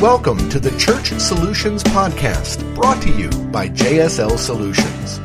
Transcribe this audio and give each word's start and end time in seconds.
Welcome 0.00 0.48
to 0.50 0.60
the 0.60 0.70
Church 0.78 1.08
Solutions 1.18 1.82
Podcast, 1.82 2.62
brought 2.76 3.02
to 3.02 3.10
you 3.10 3.28
by 3.48 3.68
JSL 3.68 4.38
Solutions. 4.38 5.18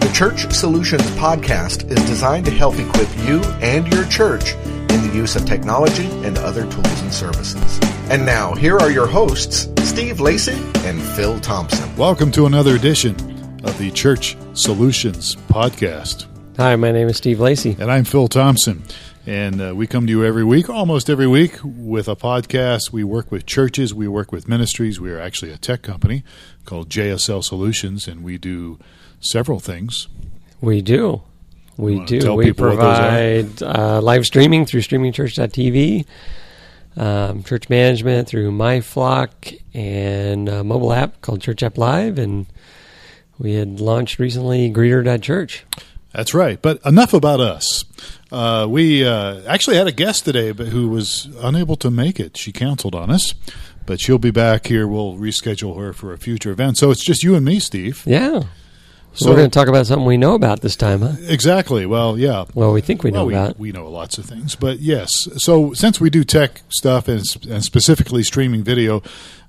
The 0.00 0.10
Church 0.14 0.50
Solutions 0.50 1.02
Podcast 1.18 1.90
is 1.90 2.02
designed 2.06 2.46
to 2.46 2.50
help 2.50 2.78
equip 2.78 3.14
you 3.18 3.42
and 3.60 3.86
your 3.92 4.06
church 4.06 4.54
in 4.54 5.06
the 5.06 5.12
use 5.14 5.36
of 5.36 5.44
technology 5.44 6.06
and 6.24 6.38
other 6.38 6.62
tools 6.70 7.00
and 7.02 7.12
services. 7.12 7.78
And 8.08 8.24
now, 8.24 8.54
here 8.54 8.78
are 8.78 8.90
your 8.90 9.06
hosts, 9.06 9.68
Steve 9.86 10.20
Lacey 10.20 10.58
and 10.86 11.02
Phil 11.02 11.38
Thompson. 11.40 11.94
Welcome 11.94 12.32
to 12.32 12.46
another 12.46 12.76
edition 12.76 13.14
of 13.62 13.76
the 13.76 13.90
Church 13.90 14.38
Solutions 14.54 15.36
Podcast. 15.48 16.24
Hi, 16.56 16.76
my 16.76 16.92
name 16.92 17.08
is 17.08 17.18
Steve 17.18 17.40
Lacey. 17.40 17.76
And 17.78 17.92
I'm 17.92 18.04
Phil 18.04 18.28
Thompson. 18.28 18.84
And 19.26 19.60
uh, 19.60 19.74
we 19.74 19.86
come 19.86 20.06
to 20.06 20.10
you 20.12 20.22
every 20.22 20.44
week, 20.44 20.68
almost 20.68 21.08
every 21.08 21.26
week, 21.26 21.56
with 21.64 22.08
a 22.08 22.16
podcast. 22.16 22.92
We 22.92 23.04
work 23.04 23.32
with 23.32 23.46
churches, 23.46 23.94
we 23.94 24.06
work 24.06 24.32
with 24.32 24.48
ministries. 24.48 25.00
We 25.00 25.10
are 25.10 25.18
actually 25.18 25.50
a 25.50 25.56
tech 25.56 25.80
company 25.80 26.24
called 26.66 26.90
JSL 26.90 27.42
Solutions, 27.42 28.06
and 28.06 28.22
we 28.22 28.36
do 28.36 28.78
several 29.20 29.60
things. 29.60 30.08
We 30.60 30.82
do. 30.82 31.22
We 31.78 32.04
do. 32.04 32.34
We 32.34 32.46
people 32.46 32.68
what 32.68 32.76
those 32.76 32.98
are? 32.98 33.42
provide 33.42 33.62
uh, 33.62 34.00
live 34.02 34.26
streaming 34.26 34.66
through 34.66 34.82
streamingchurch.tv, 34.82 36.04
um, 36.96 37.42
church 37.44 37.70
management 37.70 38.28
through 38.28 38.52
MyFlock, 38.52 39.58
and 39.72 40.50
a 40.50 40.62
mobile 40.62 40.92
app 40.92 41.22
called 41.22 41.40
Church 41.40 41.62
App 41.62 41.78
Live. 41.78 42.18
And 42.18 42.44
we 43.38 43.54
had 43.54 43.80
launched 43.80 44.18
recently 44.18 44.70
Greeter.church. 44.70 45.64
That's 46.14 46.32
right. 46.32 46.60
But 46.62 46.80
enough 46.86 47.12
about 47.12 47.40
us. 47.40 47.84
Uh, 48.30 48.66
we 48.68 49.04
uh, 49.04 49.40
actually 49.46 49.76
had 49.76 49.88
a 49.88 49.92
guest 49.92 50.24
today, 50.24 50.52
but 50.52 50.68
who 50.68 50.88
was 50.88 51.28
unable 51.40 51.76
to 51.76 51.90
make 51.90 52.20
it. 52.20 52.36
She 52.36 52.52
canceled 52.52 52.94
on 52.94 53.10
us, 53.10 53.34
but 53.84 54.00
she'll 54.00 54.18
be 54.18 54.30
back 54.30 54.66
here. 54.68 54.86
We'll 54.86 55.16
reschedule 55.16 55.78
her 55.78 55.92
for 55.92 56.12
a 56.12 56.18
future 56.18 56.52
event. 56.52 56.78
So 56.78 56.90
it's 56.90 57.04
just 57.04 57.24
you 57.24 57.34
and 57.34 57.44
me, 57.44 57.58
Steve. 57.58 58.02
Yeah. 58.06 58.44
So, 59.14 59.26
So- 59.26 59.30
we're 59.30 59.36
going 59.36 59.50
to 59.50 59.54
talk 59.58 59.68
about 59.68 59.86
something 59.86 60.06
we 60.06 60.16
know 60.16 60.34
about 60.34 60.60
this 60.60 60.74
time, 60.74 61.00
huh? 61.02 61.12
Exactly. 61.28 61.86
Well, 61.86 62.18
yeah. 62.18 62.46
Well, 62.54 62.72
we 62.72 62.80
think 62.80 63.04
we 63.04 63.12
know 63.12 63.20
well, 63.20 63.26
we, 63.26 63.34
about. 63.34 63.58
we 63.58 63.70
know 63.72 63.88
lots 63.88 64.18
of 64.18 64.24
things, 64.24 64.56
but 64.56 64.80
yes. 64.80 65.08
So 65.36 65.72
since 65.72 66.00
we 66.00 66.10
do 66.10 66.24
tech 66.24 66.62
stuff 66.68 67.06
and, 67.06 67.22
and 67.48 67.62
specifically 67.62 68.24
streaming 68.24 68.64
video, 68.64 69.02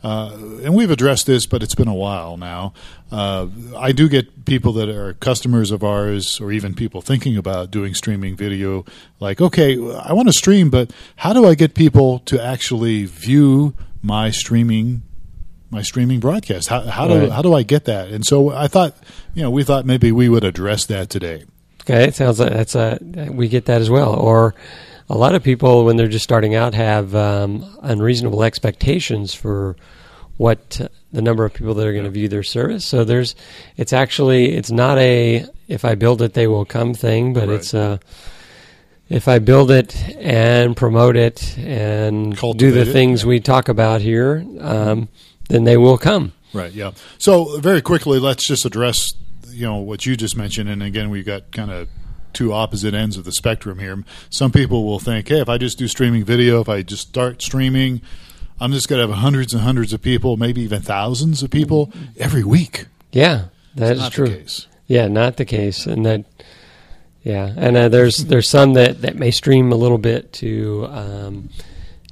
uh, 0.04 0.38
and 0.64 0.76
we've 0.76 0.92
addressed 0.92 1.26
this, 1.26 1.48
but 1.48 1.64
it's 1.64 1.74
been 1.74 1.88
a 1.88 1.96
while 1.96 2.38
now. 2.38 2.74
Uh, 3.12 3.48
I 3.76 3.92
do 3.92 4.08
get 4.08 4.46
people 4.46 4.72
that 4.74 4.88
are 4.88 5.14
customers 5.16 5.72
of 5.72 5.84
ours, 5.84 6.40
or 6.40 6.52
even 6.52 6.76
people 6.76 7.02
thinking 7.02 7.36
about 7.36 7.72
doing 7.72 7.96
streaming 7.96 8.36
video. 8.36 8.86
Like, 9.20 9.42
okay, 9.42 9.74
I 9.74 10.14
want 10.14 10.28
to 10.28 10.34
stream, 10.34 10.70
but 10.70 10.92
how 11.16 11.34
do 11.34 11.48
I 11.48 11.56
get 11.56 11.74
people 11.74 12.20
to 12.20 12.40
actually 12.40 13.06
view 13.06 13.74
my 14.04 14.30
streaming? 14.30 15.02
My 15.72 15.82
streaming 15.82 16.20
broadcast. 16.20 16.70
How, 16.70 16.82
how 16.82 17.08
do 17.08 17.20
Right. 17.20 17.32
how 17.32 17.42
do 17.42 17.54
I 17.54 17.64
get 17.64 17.86
that? 17.86 18.10
And 18.10 18.26
so 18.26 18.52
I 18.52 18.68
thought, 18.68 18.96
you 19.34 19.42
know, 19.44 19.50
we 19.50 19.64
thought 19.64 19.86
maybe 19.86 20.12
we 20.12 20.30
would 20.30 20.44
address 20.44 20.86
that 20.86 21.10
today. 21.10 21.44
Okay, 21.82 22.06
it 22.06 22.16
sounds 22.16 22.40
like 22.40 22.52
that's 22.52 22.76
a 22.76 22.98
we 23.32 23.48
get 23.48 23.66
that 23.66 23.82
as 23.82 23.90
well. 23.90 24.14
Or 24.14 24.56
a 25.10 25.18
lot 25.18 25.36
of 25.36 25.44
people 25.44 25.86
when 25.86 25.98
they're 25.98 26.08
just 26.08 26.24
starting 26.24 26.56
out 26.56 26.74
have 26.74 27.14
um, 27.16 27.66
unreasonable 27.82 28.44
expectations 28.44 29.34
for 29.34 29.76
what 30.38 30.82
the 31.14 31.22
number 31.22 31.46
of 31.46 31.54
people 31.54 31.74
that 31.76 31.88
are 31.88 31.94
going 31.94 32.04
to 32.06 32.10
view 32.10 32.28
their 32.28 32.44
service. 32.44 32.86
So 32.86 33.04
there's 33.04 33.36
it's 33.78 33.94
actually 33.94 34.54
it's 34.56 34.72
not 34.72 34.98
a 34.98 35.46
if 35.68 35.84
I 35.86 35.96
build 35.96 36.22
it 36.22 36.34
they 36.34 36.48
will 36.48 36.66
come 36.66 36.94
thing, 36.94 37.34
but 37.34 37.48
Right. 37.48 37.56
it's 37.56 37.74
a 37.74 38.00
if 39.10 39.28
I 39.28 39.40
build 39.40 39.70
it 39.72 39.96
and 40.18 40.76
promote 40.76 41.16
it 41.16 41.56
and 41.60 42.32
do 42.34 42.38
Cultivate 42.38 42.72
the 42.86 42.90
it, 42.90 42.94
things 42.94 43.26
we 43.26 43.40
talk 43.40 43.70
about 43.70 44.02
here, 44.02 44.44
um, 44.60 45.08
then 45.50 45.64
they 45.64 45.78
will 45.78 45.98
come. 45.98 46.34
Right. 46.54 46.72
Yeah. 46.72 46.92
So 47.18 47.60
very 47.60 47.82
quickly, 47.82 48.20
let's 48.20 48.48
just 48.48 48.66
address 48.66 49.14
you 49.56 49.66
know 49.66 49.78
what 49.78 50.06
you 50.06 50.16
just 50.16 50.36
mentioned, 50.36 50.70
and 50.70 50.84
again, 50.84 51.10
we've 51.10 51.26
got 51.26 51.52
kind 51.52 51.72
of 51.72 51.88
two 52.34 52.52
opposite 52.52 52.94
ends 52.94 53.18
of 53.18 53.24
the 53.24 53.32
spectrum 53.32 53.80
here. 53.80 54.04
Some 54.30 54.52
people 54.52 54.84
will 54.84 55.00
think, 55.00 55.30
hey, 55.30 55.40
if 55.40 55.48
I 55.48 55.58
just 55.58 55.78
do 55.78 55.88
streaming 55.88 56.26
video, 56.26 56.60
if 56.60 56.68
I 56.68 56.82
just 56.82 57.08
start 57.08 57.42
streaming, 57.42 58.02
I'm 58.60 58.74
just 58.74 58.90
going 58.90 59.02
to 59.02 59.08
have 59.08 59.18
hundreds 59.18 59.54
and 59.54 59.64
hundreds 59.64 59.94
of 59.94 60.02
people, 60.02 60.36
maybe 60.36 60.62
even 60.62 60.82
thousands 60.82 61.42
of 61.42 61.50
people 61.50 61.92
every 62.18 62.44
week. 62.44 62.88
Yeah, 63.12 63.46
that 63.76 63.98
is 63.98 64.10
true. 64.10 64.44
Yeah, 64.88 65.08
not 65.08 65.38
the 65.38 65.46
case, 65.46 65.86
and 65.86 66.06
that. 66.06 66.26
Yeah, 67.24 67.52
and 67.58 67.76
uh, 67.76 67.90
there's 67.90 68.18
there's 68.26 68.48
some 68.48 68.74
that, 68.74 69.02
that 69.02 69.16
may 69.16 69.32
stream 69.32 69.72
a 69.72 69.76
little 69.76 69.98
bit 69.98 70.32
to, 70.34 70.86
um, 70.92 71.50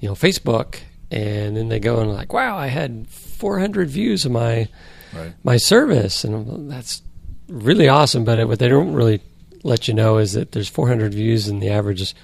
you 0.01 0.09
know, 0.09 0.15
Facebook, 0.15 0.77
and 1.13 1.55
then 1.57 1.69
they 1.69 1.79
go 1.79 1.99
and 1.99 2.11
like, 2.11 2.33
wow, 2.33 2.57
I 2.57 2.67
had 2.67 3.07
400 3.09 3.89
views 3.89 4.25
of 4.25 4.31
my 4.31 4.67
Right. 5.15 5.33
my 5.43 5.57
service, 5.57 6.23
and 6.23 6.33
I'm, 6.33 6.67
that's 6.67 7.03
really 7.47 7.87
awesome. 7.87 8.23
But 8.23 8.47
what 8.47 8.57
they 8.57 8.67
don't 8.67 8.93
really 8.93 9.21
let 9.63 9.87
you 9.87 9.93
know 9.93 10.17
is 10.17 10.33
that 10.33 10.53
there's 10.53 10.67
400 10.69 11.13
views, 11.13 11.47
and 11.47 11.61
the 11.61 11.69
average 11.69 12.15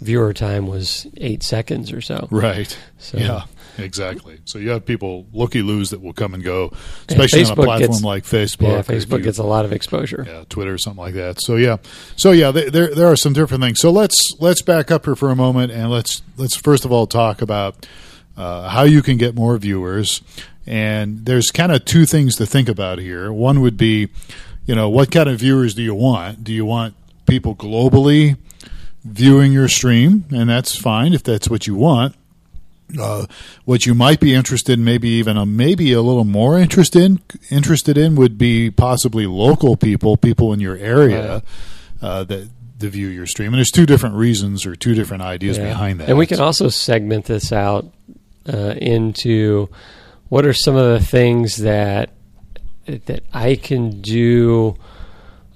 viewer 0.00 0.32
time 0.32 0.66
was 0.68 1.06
eight 1.16 1.42
seconds 1.42 1.90
or 1.92 2.00
so. 2.00 2.28
Right. 2.30 2.76
So- 2.98 3.18
yeah. 3.18 3.42
Exactly. 3.78 4.38
So 4.46 4.58
you 4.58 4.70
have 4.70 4.86
people 4.86 5.26
looky 5.34 5.60
loos 5.60 5.90
that 5.90 6.00
will 6.00 6.14
come 6.14 6.32
and 6.32 6.42
go, 6.42 6.72
And 7.10 7.20
especially 7.20 7.44
on 7.44 7.50
a 7.52 7.54
platform 7.56 7.78
gets- 7.90 8.02
like 8.02 8.24
Facebook. 8.24 8.68
Yeah, 8.70 8.80
Facebook 8.82 9.18
you- 9.18 9.24
gets 9.24 9.36
a 9.38 9.42
lot 9.42 9.66
of 9.66 9.72
exposure. 9.74 10.24
yeah, 10.26 10.44
Twitter 10.48 10.72
or 10.72 10.78
something 10.78 11.02
like 11.02 11.12
that. 11.14 11.42
So 11.42 11.56
yeah, 11.56 11.76
so 12.16 12.30
yeah, 12.30 12.52
there 12.52 12.94
there 12.94 13.06
are 13.06 13.16
some 13.16 13.34
different 13.34 13.62
things. 13.62 13.78
So 13.80 13.90
let's 13.90 14.16
let's 14.38 14.62
back 14.62 14.90
up 14.90 15.04
here 15.04 15.14
for 15.14 15.30
a 15.30 15.36
moment 15.36 15.72
and 15.72 15.90
let's 15.90 16.22
let's 16.38 16.56
first 16.56 16.86
of 16.86 16.92
all 16.92 17.06
talk 17.06 17.42
about 17.42 17.86
uh, 18.36 18.68
how 18.68 18.82
you 18.82 19.02
can 19.02 19.16
get 19.16 19.34
more 19.34 19.56
viewers. 19.58 20.22
And 20.66 21.24
there's 21.24 21.50
kind 21.50 21.70
of 21.72 21.84
two 21.84 22.06
things 22.06 22.36
to 22.36 22.46
think 22.46 22.68
about 22.68 22.98
here. 22.98 23.32
One 23.32 23.60
would 23.60 23.76
be, 23.76 24.08
you 24.66 24.74
know, 24.74 24.88
what 24.88 25.10
kind 25.10 25.28
of 25.28 25.38
viewers 25.38 25.74
do 25.74 25.82
you 25.82 25.94
want? 25.94 26.42
Do 26.42 26.52
you 26.52 26.64
want 26.66 26.94
people 27.26 27.54
globally 27.54 28.36
viewing 29.04 29.52
your 29.52 29.68
stream? 29.68 30.24
And 30.34 30.50
that's 30.50 30.76
fine 30.76 31.12
if 31.12 31.22
that's 31.22 31.48
what 31.48 31.66
you 31.66 31.76
want. 31.76 32.16
Uh, 33.00 33.26
what 33.64 33.84
you 33.84 33.94
might 33.94 34.20
be 34.20 34.32
interested 34.32 34.78
in, 34.78 34.84
maybe 34.84 35.08
even 35.08 35.36
a, 35.36 35.44
maybe 35.44 35.92
a 35.92 36.00
little 36.02 36.24
more 36.24 36.56
interested 36.58 37.02
in, 37.02 37.20
interested 37.50 37.98
in, 37.98 38.14
would 38.14 38.38
be 38.38 38.70
possibly 38.70 39.26
local 39.26 39.76
people, 39.76 40.16
people 40.16 40.52
in 40.52 40.60
your 40.60 40.76
area 40.76 41.42
uh, 42.00 42.22
that 42.24 42.48
that 42.78 42.88
view 42.90 43.08
your 43.08 43.26
stream. 43.26 43.48
And 43.48 43.56
there's 43.56 43.70
two 43.70 43.86
different 43.86 44.16
reasons 44.16 44.66
or 44.66 44.76
two 44.76 44.94
different 44.94 45.22
ideas 45.22 45.56
Yeah. 45.58 45.68
behind 45.68 46.00
that. 46.00 46.08
And 46.10 46.18
we 46.18 46.26
can 46.26 46.40
also 46.40 46.68
segment 46.68 47.24
this 47.24 47.50
out 47.50 47.86
uh, 48.48 48.74
into 48.76 49.68
what 50.28 50.44
are 50.46 50.52
some 50.52 50.76
of 50.76 50.84
the 50.98 51.04
things 51.04 51.56
that 51.58 52.10
that 52.86 53.24
I 53.32 53.56
can 53.56 54.00
do 54.00 54.76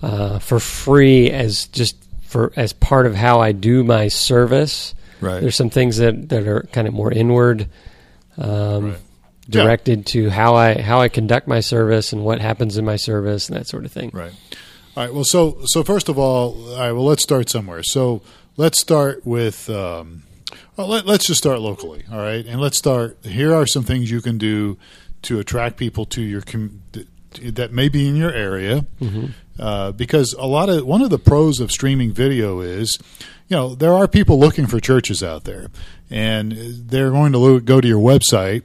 uh, 0.03 0.39
for 0.39 0.59
free 0.59 1.31
as 1.31 1.67
just 1.67 1.97
for 2.23 2.53
as 2.57 2.73
part 2.73 3.07
of 3.07 3.15
how 3.15 3.41
I 3.41 3.53
do 3.53 3.85
my 3.85 4.09
service. 4.09 4.95
right. 5.21 5.41
There's 5.41 5.57
some 5.57 5.71
things 5.71 5.99
that, 5.99 6.29
that 6.31 6.47
are 6.47 6.63
kind 6.73 6.89
of 6.89 6.95
more 6.95 7.13
inward. 7.13 7.69
Um, 8.39 8.93
Right. 8.93 8.99
Yeah. 9.47 9.63
Directed 9.65 10.07
to 10.07 10.31
how 10.31 10.55
I 10.55 10.81
how 10.81 11.01
I 11.01 11.09
conduct 11.09 11.49
my 11.49 11.59
service 11.59 12.13
and 12.13 12.25
what 12.25 12.41
happens 12.41 12.77
in 12.77 12.85
my 12.85 12.95
service 12.95 13.49
and 13.49 13.59
that 13.59 13.67
sort 13.67 13.85
of 13.85 13.91
thing. 13.91 14.11
Right. 14.13 14.33
All 14.97 15.05
right. 15.05 15.13
Well, 15.13 15.25
so 15.25 15.59
so 15.65 15.83
first 15.83 16.09
of 16.09 16.21
all, 16.21 16.71
all 16.71 16.79
right. 16.79 16.93
Well, 16.93 17.05
let's 17.05 17.25
start 17.25 17.51
somewhere. 17.51 17.83
So 17.83 18.23
let's 18.57 18.81
start 18.81 19.27
with. 19.27 19.69
Um, 19.69 20.23
well, 20.77 20.87
let, 20.89 21.07
let's 21.07 21.27
just 21.27 21.39
start 21.39 21.61
locally. 21.61 22.05
All 22.11 22.19
right, 22.19 22.45
and 22.47 22.61
let's 22.61 22.79
start. 22.79 23.19
Here 23.23 23.55
are 23.55 23.67
some 23.67 23.85
things 23.85 24.11
you 24.11 24.21
can 24.21 24.39
do 24.39 24.79
to 25.23 25.39
attract 25.39 25.77
people 25.77 26.07
to 26.07 26.23
your 26.23 26.41
com- 26.43 26.83
that 27.43 27.73
may 27.73 27.89
be 27.89 28.09
in 28.09 28.17
your 28.17 28.33
area. 28.33 28.87
Uh, 29.59 29.93
because 29.93 30.33
a 30.39 30.47
lot 30.47 30.71
of 30.71 30.87
one 30.87 31.03
of 31.03 31.11
the 31.11 31.19
pros 31.19 31.61
of 31.61 31.71
streaming 31.71 32.13
video 32.13 32.61
is, 32.61 32.99
you 33.49 33.57
know, 33.57 33.75
there 33.75 33.93
are 33.93 34.09
people 34.09 34.39
looking 34.39 34.67
for 34.67 34.81
churches 34.81 35.23
out 35.23 35.45
there, 35.45 35.67
and 36.09 36.53
they're 36.53 37.11
going 37.11 37.33
to 37.33 37.39
lo- 37.39 37.61
go 37.61 37.79
to 37.81 37.87
your 37.87 38.01
website 38.01 38.63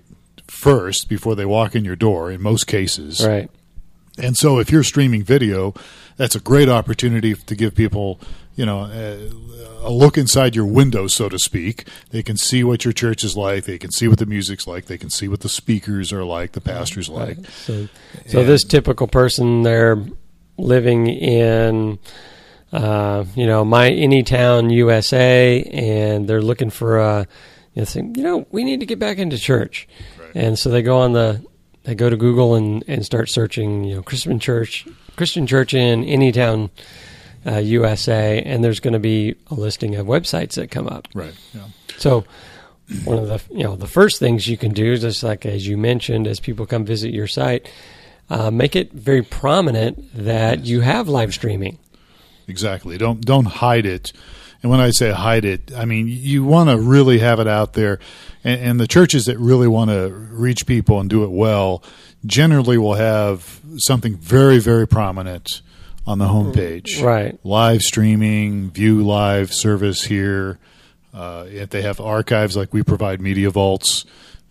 first 0.48 1.10
before 1.10 1.36
they 1.36 1.44
walk 1.46 1.76
in 1.76 1.84
your 1.84 1.98
door. 1.98 2.32
In 2.32 2.42
most 2.42 2.66
cases, 2.66 3.26
Right. 3.26 3.50
and 4.18 4.38
so, 4.38 4.58
if 4.60 4.72
you're 4.72 4.84
streaming 4.84 5.22
video, 5.24 5.74
that's 6.16 6.36
a 6.36 6.40
great 6.40 6.70
opportunity 6.70 7.34
to 7.34 7.56
give 7.56 7.76
people, 7.76 8.18
you 8.56 8.66
know, 8.66 8.86
a, 8.92 9.30
a 9.88 9.92
look 9.92 10.18
inside 10.18 10.56
your 10.56 10.66
window, 10.66 11.08
so 11.08 11.28
to 11.30 11.38
speak. 11.38 11.86
They 12.12 12.24
can 12.24 12.38
see 12.38 12.64
what 12.64 12.86
your 12.86 12.94
church 12.94 13.24
is 13.24 13.36
like. 13.36 13.66
They 13.66 13.78
can 13.78 13.92
see 13.92 14.08
what 14.08 14.18
the 14.20 14.26
music's 14.26 14.66
like. 14.66 14.86
They 14.86 14.98
can 14.98 15.10
see 15.10 15.28
what 15.28 15.42
the 15.42 15.50
speakers 15.50 16.14
are 16.14 16.24
like, 16.24 16.54
the 16.54 16.62
pastors 16.62 17.10
like. 17.10 17.38
Right. 17.38 17.48
So, 17.48 17.88
so 18.28 18.44
this 18.44 18.64
typical 18.64 19.08
person, 19.08 19.64
they're 19.64 20.02
living 20.58 21.08
in, 21.08 22.00
uh, 22.72 23.26
you 23.36 23.46
know, 23.46 23.66
my 23.66 23.90
any 23.90 24.24
town, 24.24 24.70
USA, 24.70 25.62
and 25.64 26.28
they're 26.28 26.42
looking 26.42 26.70
for 26.70 27.00
a, 27.00 27.28
you 27.74 27.82
know, 27.82 27.86
saying, 27.86 28.16
you 28.16 28.24
know, 28.24 28.48
we 28.52 28.64
need 28.64 28.80
to 28.80 28.86
get 28.86 29.00
back 29.00 29.18
into 29.18 29.38
church, 29.38 29.88
Right. 30.18 30.32
and 30.34 30.58
so 30.58 30.70
they 30.70 30.82
go 30.82 31.00
on 31.00 31.12
the, 31.12 31.44
they 31.84 31.94
go 31.94 32.10
to 32.10 32.16
Google 32.18 32.56
and 32.56 32.84
and 32.88 33.06
start 33.06 33.30
searching, 33.30 33.84
you 33.84 33.96
know, 33.96 34.02
Christian 34.02 34.40
church, 34.40 34.88
Christian 35.18 35.46
church 35.46 35.74
in 35.74 36.04
any 36.06 36.32
town, 36.32 36.70
uh, 37.46 37.58
USA, 37.58 38.42
and 38.42 38.64
there's 38.64 38.80
going 38.80 38.94
to 38.94 39.00
be 39.00 39.36
a 39.48 39.54
listing 39.54 39.96
of 39.96 40.08
websites 40.08 40.54
that 40.54 40.72
come 40.72 40.88
up. 40.88 41.08
Right. 41.14 41.34
Yeah. 41.54 41.68
So 41.98 42.26
one 43.04 43.18
of 43.18 43.28
the 43.28 43.42
you 43.52 43.64
know 43.64 43.76
the 43.76 43.88
first 43.88 44.20
things 44.20 44.48
you 44.48 44.58
can 44.58 44.74
do, 44.74 44.98
just 44.98 45.24
like 45.24 45.46
as 45.46 45.68
you 45.68 45.78
mentioned, 45.78 46.28
as 46.28 46.40
people 46.40 46.66
come 46.66 46.86
visit 46.86 47.14
your 47.14 47.28
site, 47.28 47.72
uh, 48.30 48.52
make 48.52 48.76
it 48.76 48.92
very 48.94 49.22
prominent 49.22 50.12
that 50.14 50.66
you 50.66 50.82
have 50.82 51.08
live 51.08 51.34
streaming. 51.34 51.78
Exactly. 52.48 52.98
Don't 52.98 53.22
don't 53.22 53.46
hide 53.46 53.86
it. 53.86 54.14
And 54.62 54.72
when 54.72 54.80
I 54.80 54.90
say 54.92 55.12
hide 55.12 55.46
it, 55.46 55.72
I 55.76 55.86
mean 55.86 56.08
you 56.08 56.44
want 56.44 56.70
to 56.70 56.78
really 56.78 57.20
have 57.20 57.40
it 57.40 57.48
out 57.48 57.74
there. 57.74 58.00
And, 58.44 58.62
and 58.62 58.80
the 58.80 58.88
churches 58.88 59.26
that 59.26 59.38
really 59.40 59.68
want 59.68 59.90
to 59.90 60.10
reach 60.10 60.66
people 60.66 61.00
and 61.00 61.10
do 61.10 61.24
it 61.24 61.32
well 61.32 61.84
generally 62.26 62.78
will 62.78 62.96
have 62.96 63.62
something 63.78 64.16
very 64.16 64.58
very 64.58 64.88
prominent 64.88 65.62
on 66.08 66.20
the 66.20 66.26
homepage. 66.26 67.02
Right. 67.04 67.38
Live 67.44 67.82
streaming, 67.82 68.72
view 68.72 69.04
live 69.04 69.54
service 69.54 70.04
here. 70.04 70.60
Uh, 71.14 71.46
if 71.50 71.70
they 71.70 71.82
have 71.82 72.00
archives 72.02 72.58
like 72.58 72.74
we 72.74 72.84
provide 72.84 73.22
media 73.22 73.50
vaults 73.50 74.06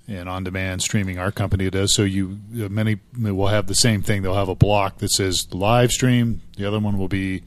and 0.08 0.28
on 0.30 0.44
demand 0.44 0.80
streaming 0.82 1.18
our 1.18 1.30
company 1.30 1.68
does 1.68 1.94
so 1.94 2.02
you 2.02 2.38
uh, 2.62 2.68
many 2.70 2.98
will 3.18 3.48
have 3.48 3.66
the 3.66 3.74
same 3.74 4.02
thing 4.02 4.22
they'll 4.22 4.34
have 4.34 4.48
a 4.48 4.54
block 4.54 4.96
that 4.98 5.10
says 5.10 5.46
live 5.52 5.90
stream 5.90 6.40
the 6.56 6.64
other 6.66 6.78
one 6.80 6.96
will 6.98 7.08
be 7.08 7.42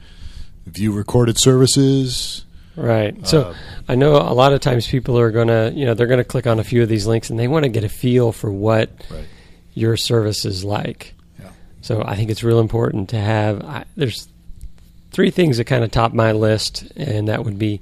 view 0.68 0.92
recorded 0.92 1.38
services 1.40 2.46
Right. 2.76 3.26
So 3.28 3.42
Uh, 3.42 3.54
I 3.90 3.96
know 3.96 4.18
a 4.18 4.34
lot 4.36 4.54
of 4.54 4.62
times 4.62 4.86
people 4.86 5.18
are 5.18 5.32
going 5.32 5.48
to, 5.48 5.72
you 5.76 5.84
know, 5.88 5.96
they're 5.96 6.06
going 6.06 6.20
to 6.20 6.24
click 6.24 6.46
on 6.46 6.60
a 6.60 6.64
few 6.64 6.84
of 6.84 6.90
these 6.90 7.08
links 7.08 7.32
and 7.32 7.40
they 7.40 7.48
want 7.48 7.64
to 7.64 7.70
get 7.70 7.84
a 7.84 7.90
feel 7.90 8.32
for 8.32 8.52
what 8.52 8.92
Right. 9.10 9.26
your 9.74 9.98
service 9.98 10.46
is 10.46 10.64
like. 10.64 11.16
So 11.88 12.04
I 12.06 12.16
think 12.18 12.30
it's 12.30 12.44
real 12.44 12.60
important 12.60 13.10
to 13.12 13.18
have. 13.18 13.64
I, 13.64 13.86
there's 13.96 14.28
three 15.12 15.32
things 15.32 15.56
that 15.56 15.64
kind 15.66 15.86
of 15.86 15.92
top 15.92 16.14
my 16.14 16.34
list, 16.34 16.84
and 16.98 17.30
that 17.30 17.46
would 17.46 17.58
be 17.58 17.80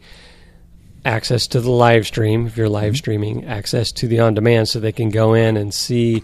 access 1.03 1.47
to 1.47 1.59
the 1.59 1.71
live 1.71 2.05
stream 2.05 2.45
if 2.45 2.55
you're 2.55 2.69
live 2.69 2.93
Mm-hmm. 2.93 2.95
streaming, 2.97 3.45
access 3.45 3.91
to 3.93 4.07
the 4.07 4.19
on 4.19 4.35
demand 4.35 4.67
so 4.69 4.79
they 4.79 4.91
can 4.91 5.09
go 5.09 5.33
in 5.33 5.57
and 5.57 5.73
see 5.73 6.21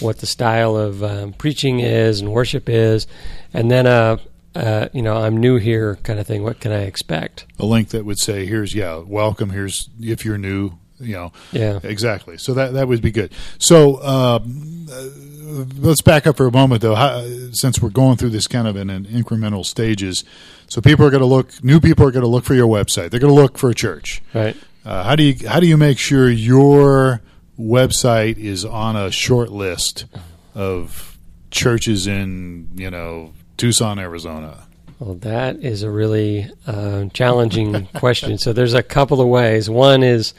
what 0.00 0.18
the 0.18 0.26
style 0.26 0.76
of 0.76 1.02
um, 1.02 1.32
preaching 1.32 1.80
is 1.80 2.20
and 2.20 2.30
worship 2.30 2.68
is, 2.68 3.06
and 3.54 3.70
then 3.70 3.86
a. 3.86 4.18
Uh, 4.56 4.88
you 4.92 5.02
know, 5.02 5.16
I'm 5.16 5.36
new 5.38 5.56
here, 5.56 5.96
kind 6.04 6.20
of 6.20 6.28
thing. 6.28 6.44
What 6.44 6.60
can 6.60 6.70
I 6.70 6.82
expect? 6.82 7.44
a 7.58 7.64
link 7.66 7.88
that 7.88 8.04
would 8.04 8.20
say 8.20 8.46
here's 8.46 8.72
yeah 8.72 8.98
welcome 8.98 9.50
here's 9.50 9.88
if 9.98 10.24
you're 10.24 10.38
new 10.38 10.70
you 11.00 11.14
know 11.14 11.32
Yeah. 11.50 11.80
exactly 11.82 12.38
so 12.38 12.54
that 12.54 12.74
that 12.74 12.86
would 12.86 13.02
be 13.02 13.10
good 13.10 13.32
so 13.58 14.00
um, 14.04 14.86
uh, 14.92 15.08
let's 15.44 16.00
back 16.00 16.26
up 16.26 16.36
for 16.36 16.46
a 16.46 16.52
moment 16.52 16.80
though 16.82 16.94
How, 16.94 17.22
since 17.52 17.80
we're 17.80 17.90
going 17.90 18.16
through 18.16 18.30
this 18.30 18.46
kind 18.46 18.66
of 18.66 18.76
in 18.76 18.88
an 18.90 19.04
incremental 19.04 19.64
stages 19.64 20.24
so 20.68 20.80
people 20.80 21.04
are 21.04 21.10
going 21.10 21.20
to 21.20 21.26
look 21.26 21.62
new 21.62 21.80
people 21.80 22.06
are 22.06 22.10
going 22.10 22.22
to 22.22 22.28
look 22.28 22.44
for 22.44 22.54
your 22.54 22.66
website 22.66 23.10
they're 23.10 23.20
going 23.20 23.34
to 23.34 23.40
look 23.40 23.58
for 23.58 23.70
a 23.70 23.74
church 23.74 24.22
Right. 24.32 24.56
uh, 24.84 25.04
how 25.04 25.16
do 25.16 25.22
you 25.22 25.48
how 25.48 25.60
do 25.60 25.66
you 25.66 25.76
make 25.76 25.98
sure 25.98 26.30
your 26.30 27.20
website 27.58 28.38
is 28.38 28.64
on 28.64 28.96
a 28.96 29.10
short 29.10 29.50
list 29.50 30.06
of 30.54 31.18
churches 31.50 32.06
in 32.06 32.68
you 32.74 32.90
know 32.90 33.32
Tucson 33.56 33.98
Arizona 33.98 34.66
Well, 34.98 35.14
that 35.16 35.56
is 35.56 35.82
a 35.82 35.90
really 35.90 36.50
uh, 36.66 37.06
challenging 37.12 37.86
question. 37.94 38.38
So 38.38 38.52
there's 38.52 38.74
a 38.74 38.82
couple 38.82 39.20
of 39.20 39.28
ways. 39.28 39.68
One 39.70 40.02
is 40.02 40.34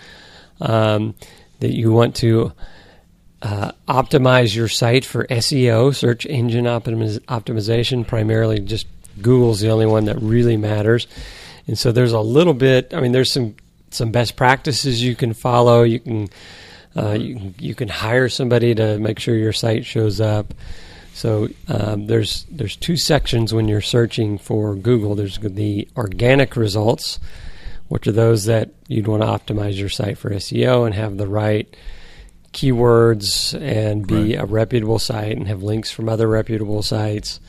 um, 0.59 1.15
that 1.59 1.73
you 1.73 1.91
want 1.93 2.15
to 2.17 2.51
uh, 3.45 3.71
optimize 3.87 4.55
your 4.55 4.67
site 4.67 5.05
for 5.05 5.27
SEO, 5.27 5.95
search 5.95 6.25
engine 6.25 6.65
optimiz- 6.65 7.19
optimization. 7.25 8.05
Primarily, 8.05 8.59
just 8.59 8.87
Google's 9.21 9.59
the 9.59 9.69
only 9.69 9.85
one 9.85 10.05
that 10.05 10.19
really 10.19 10.57
matters. 10.57 11.05
And 11.67 11.77
so 11.77 11.91
there's 11.91 12.11
a 12.11 12.19
little 12.19 12.55
bit. 12.55 12.91
I 12.91 13.01
mean, 13.01 13.11
there's 13.11 13.31
some 13.31 13.55
some 13.91 14.11
best 14.11 14.35
practices 14.35 15.03
you 15.03 15.15
can 15.15 15.33
follow. 15.33 15.83
You 15.83 15.99
can 15.99 16.27
uh, 16.97 17.11
you 17.11 17.35
can 17.35 17.55
you 17.59 17.75
can 17.75 17.87
hire 17.87 18.29
somebody 18.29 18.73
to 18.73 18.97
make 18.97 19.19
sure 19.19 19.35
your 19.35 19.53
site 19.53 19.85
shows 19.85 20.19
up. 20.19 20.51
So 21.13 21.47
um, 21.67 22.07
there's 22.07 22.47
there's 22.49 22.75
two 22.75 22.97
sections 22.97 23.53
when 23.53 23.67
you're 23.67 23.79
searching 23.79 24.39
for 24.39 24.73
Google. 24.73 25.13
There's 25.13 25.37
the 25.37 25.87
organic 25.95 26.55
results, 26.55 27.19
which 27.89 28.07
are 28.07 28.11
those 28.11 28.45
that 28.45 28.71
you'd 28.87 29.07
want 29.07 29.21
to 29.21 29.27
optimize 29.27 29.77
your 29.77 29.89
site 29.89 30.17
for 30.17 30.31
SEO 30.31 30.87
and 30.87 30.95
have 30.95 31.17
the 31.17 31.27
right 31.27 31.71
keywords 32.55 33.53
and 33.61 34.07
be 34.07 34.35
Right. 34.35 34.43
a 34.43 34.45
reputable 34.45 34.99
site 34.99 35.35
and 35.37 35.47
have 35.47 35.61
links 35.63 35.91
from 35.91 36.09
other 36.09 36.27
reputable 36.27 36.81
sites. 36.81 37.39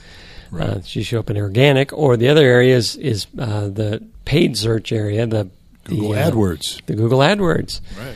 Right. 0.51 0.69
Uh, 0.69 0.81
you 0.85 1.03
show 1.03 1.19
up 1.19 1.31
in 1.31 1.37
organic, 1.39 1.93
or 1.93 2.17
the 2.17 2.29
other 2.29 2.45
area 2.47 2.77
is, 2.77 2.97
is 2.97 3.27
uh, 3.39 3.69
the 3.69 4.03
paid 4.25 4.57
search 4.57 4.93
area, 4.93 5.27
the 5.27 5.49
Google 5.85 6.11
the, 6.13 6.21
uh, 6.23 6.31
AdWords 6.31 6.85
the 6.87 6.95
Google 6.95 7.19
AdWords. 7.21 7.81
right 7.99 8.15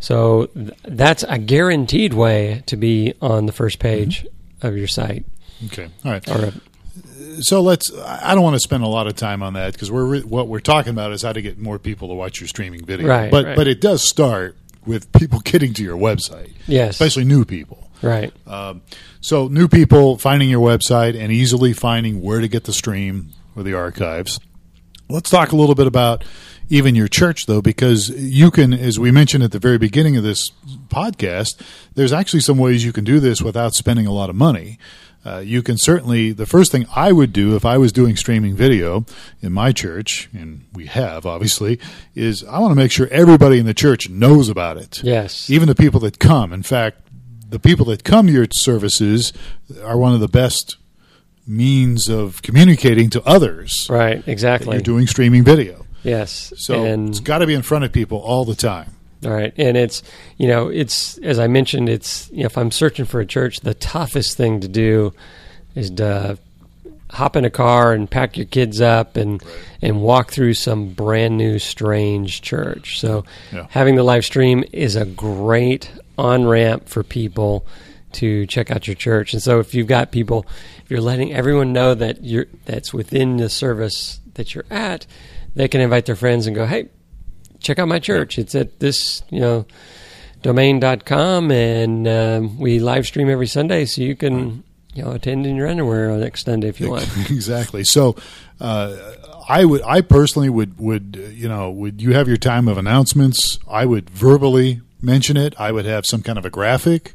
So 0.00 0.46
th- 0.46 0.70
that's 0.84 1.24
a 1.28 1.38
guaranteed 1.38 2.12
way 2.14 2.62
to 2.66 2.76
be 2.76 3.14
on 3.22 3.46
the 3.46 3.52
first 3.52 3.78
page 3.78 4.26
of 4.62 4.76
your 4.76 4.86
site. 4.88 5.24
okay 5.66 5.88
all 6.04 6.12
right 6.12 6.28
Or 6.28 6.52
so 7.40 7.60
let's 7.60 7.90
i 8.04 8.34
don't 8.34 8.44
want 8.44 8.54
to 8.54 8.60
spend 8.60 8.84
a 8.84 8.88
lot 8.88 9.06
of 9.08 9.16
time 9.16 9.42
on 9.42 9.54
that 9.54 9.72
because 9.72 9.90
we're 9.90 10.20
what 10.20 10.46
we're 10.46 10.60
talking 10.60 10.90
about 10.90 11.10
is 11.12 11.22
how 11.22 11.32
to 11.32 11.42
get 11.42 11.58
more 11.58 11.78
people 11.80 12.06
to 12.08 12.14
watch 12.14 12.40
your 12.40 12.46
streaming 12.48 12.84
video 12.84 13.08
Right, 13.08 13.30
but 13.30 13.44
right. 13.44 13.56
but 13.56 13.66
it 13.66 13.80
does 13.80 14.02
start 14.08 14.56
with 14.86 15.10
people 15.12 15.40
getting 15.44 15.72
to 15.74 15.82
your 15.82 15.96
website 15.96 16.52
yes, 16.66 16.90
especially 16.90 17.24
new 17.24 17.44
people. 17.44 17.90
Right, 18.02 18.32
um, 18.46 18.82
so 19.20 19.48
new 19.48 19.68
people 19.68 20.18
finding 20.18 20.50
your 20.50 20.60
website 20.60 21.18
and 21.18 21.32
easily 21.32 21.72
finding 21.72 22.20
where 22.20 22.40
to 22.40 22.48
get 22.48 22.64
the 22.64 22.72
stream 22.72 23.30
or 23.56 23.62
the 23.62 23.74
archives. 23.74 24.40
Let's 25.08 25.30
talk 25.30 25.52
a 25.52 25.56
little 25.56 25.74
bit 25.74 25.86
about 25.86 26.24
even 26.68 26.94
your 26.94 27.08
church 27.08 27.46
though 27.46 27.60
because 27.60 28.08
you 28.08 28.50
can 28.50 28.72
as 28.72 28.98
we 28.98 29.10
mentioned 29.10 29.44
at 29.44 29.52
the 29.52 29.58
very 29.58 29.78
beginning 29.78 30.16
of 30.16 30.22
this 30.22 30.50
podcast 30.88 31.60
there's 31.94 32.12
actually 32.12 32.40
some 32.40 32.56
ways 32.56 32.84
you 32.84 32.92
can 32.92 33.04
do 33.04 33.20
this 33.20 33.42
without 33.42 33.74
spending 33.74 34.06
a 34.06 34.12
lot 34.12 34.30
of 34.30 34.36
money 34.36 34.78
uh, 35.24 35.38
you 35.38 35.62
can 35.62 35.76
certainly 35.78 36.32
the 36.32 36.46
first 36.46 36.70
thing 36.72 36.86
i 36.94 37.10
would 37.12 37.32
do 37.32 37.56
if 37.56 37.64
i 37.64 37.76
was 37.78 37.92
doing 37.92 38.16
streaming 38.16 38.54
video 38.54 39.04
in 39.40 39.52
my 39.52 39.72
church 39.72 40.28
and 40.32 40.64
we 40.72 40.86
have 40.86 41.24
obviously 41.26 41.78
is 42.14 42.44
i 42.44 42.58
want 42.58 42.70
to 42.70 42.76
make 42.76 42.90
sure 42.92 43.08
everybody 43.10 43.58
in 43.58 43.66
the 43.66 43.74
church 43.74 44.08
knows 44.08 44.48
about 44.48 44.76
it 44.76 45.02
yes, 45.02 45.48
even 45.50 45.68
the 45.68 45.74
people 45.74 46.00
that 46.00 46.18
come. 46.18 46.52
In 46.52 46.62
fact, 46.62 46.98
the 47.48 47.58
people 47.58 47.86
that 47.86 48.04
come 48.04 48.26
to 48.26 48.32
your 48.32 48.46
services 48.52 49.32
are 49.82 49.96
one 49.96 50.12
of 50.14 50.20
the 50.20 50.28
best 50.28 50.76
means 51.46 52.08
of 52.08 52.42
communicating 52.42 53.10
to 53.10 53.22
others 53.24 53.86
right, 53.90 54.26
exactly. 54.26 54.76
you're 54.76 54.82
doing 54.82 55.06
streaming 55.06 55.44
video. 55.44 55.84
yes, 56.02 56.52
So 56.56 56.84
and 56.84 57.10
it's 57.10 57.20
got 57.20 57.38
to 57.38 57.46
be 57.46 57.54
in 57.54 57.62
front 57.62 57.84
of 57.84 57.92
people 57.92 58.18
all 58.18 58.44
the 58.44 58.54
time. 58.54 58.94
All 59.24 59.32
right, 59.32 59.52
and 59.56 59.76
it's 59.76 60.02
you 60.38 60.48
know 60.48 60.68
it's 60.68 61.18
as 61.18 61.38
I 61.38 61.46
mentioned, 61.46 61.88
it's 61.88 62.30
you 62.32 62.40
know, 62.40 62.46
if 62.46 62.58
I'm 62.58 62.70
searching 62.70 63.04
for 63.04 63.20
a 63.20 63.26
church, 63.26 63.60
the 63.60 63.74
toughest 63.74 64.36
thing 64.36 64.60
to 64.60 64.68
do 64.68 65.12
is 65.74 65.90
to 65.92 66.38
hop 67.10 67.36
in 67.36 67.44
a 67.44 67.50
car 67.50 67.92
and 67.92 68.10
pack 68.10 68.36
your 68.36 68.46
kids 68.46 68.80
up 68.80 69.16
and 69.16 69.42
and 69.82 70.00
walk 70.02 70.32
through 70.32 70.54
some 70.54 70.88
brand 70.88 71.36
new 71.36 71.58
strange 71.58 72.42
church. 72.42 72.98
So 72.98 73.24
Yeah. 73.52 73.66
having 73.70 73.94
the 73.94 74.02
live 74.02 74.24
stream 74.24 74.64
is 74.72 74.96
a 74.96 75.04
great 75.04 75.90
on 76.18 76.44
ramp 76.46 76.88
for 76.88 77.02
people 77.02 77.66
to 78.12 78.46
check 78.46 78.70
out 78.70 78.86
your 78.86 78.94
church. 78.96 79.32
And 79.32 79.42
so 79.42 79.58
if 79.60 79.74
you've 79.74 79.86
got 79.88 80.12
people, 80.12 80.46
if 80.84 80.90
you're 80.90 81.00
letting 81.00 81.32
everyone 81.32 81.72
know 81.72 81.94
that 81.94 82.22
you're 82.24 82.46
that's 82.64 82.92
within 82.94 83.36
the 83.36 83.48
service 83.48 84.20
that 84.34 84.54
you're 84.54 84.64
at, 84.70 85.06
they 85.54 85.68
can 85.68 85.80
invite 85.80 86.06
their 86.06 86.16
friends 86.16 86.46
and 86.48 86.54
go, 86.56 86.66
"Hey, 86.66 86.88
check 87.64 87.78
out 87.78 87.88
my 87.88 87.98
church. 87.98 88.38
It's 88.38 88.54
at 88.54 88.78
this, 88.78 89.22
you 89.30 89.40
know, 89.40 89.66
domain.com 90.42 91.50
and 91.50 92.06
um, 92.06 92.58
we 92.58 92.78
live 92.78 93.06
stream 93.06 93.28
every 93.28 93.46
Sunday 93.46 93.86
so 93.86 94.02
you 94.02 94.14
can, 94.14 94.62
you 94.94 95.02
know, 95.02 95.12
attend 95.12 95.46
in 95.46 95.56
your 95.56 95.66
underwear 95.66 96.10
on 96.10 96.20
next 96.20 96.44
Sunday 96.44 96.68
if 96.68 96.80
you 96.80 96.90
want." 96.90 97.08
exactly. 97.30 97.82
So, 97.82 98.14
uh, 98.60 98.96
I 99.48 99.64
would, 99.64 99.82
I 99.82 100.00
personally 100.00 100.48
would, 100.48 100.78
would, 100.78 101.32
you 101.34 101.48
know, 101.48 101.70
would 101.70 102.00
you 102.00 102.14
have 102.14 102.28
your 102.28 102.36
time 102.36 102.68
of 102.68 102.78
announcements? 102.78 103.58
I 103.68 103.84
would 103.84 104.08
verbally 104.08 104.80
mention 105.02 105.36
it. 105.36 105.54
I 105.58 105.70
would 105.70 105.84
have 105.84 106.06
some 106.06 106.22
kind 106.22 106.38
of 106.38 106.46
a 106.46 106.50
graphic 106.50 107.14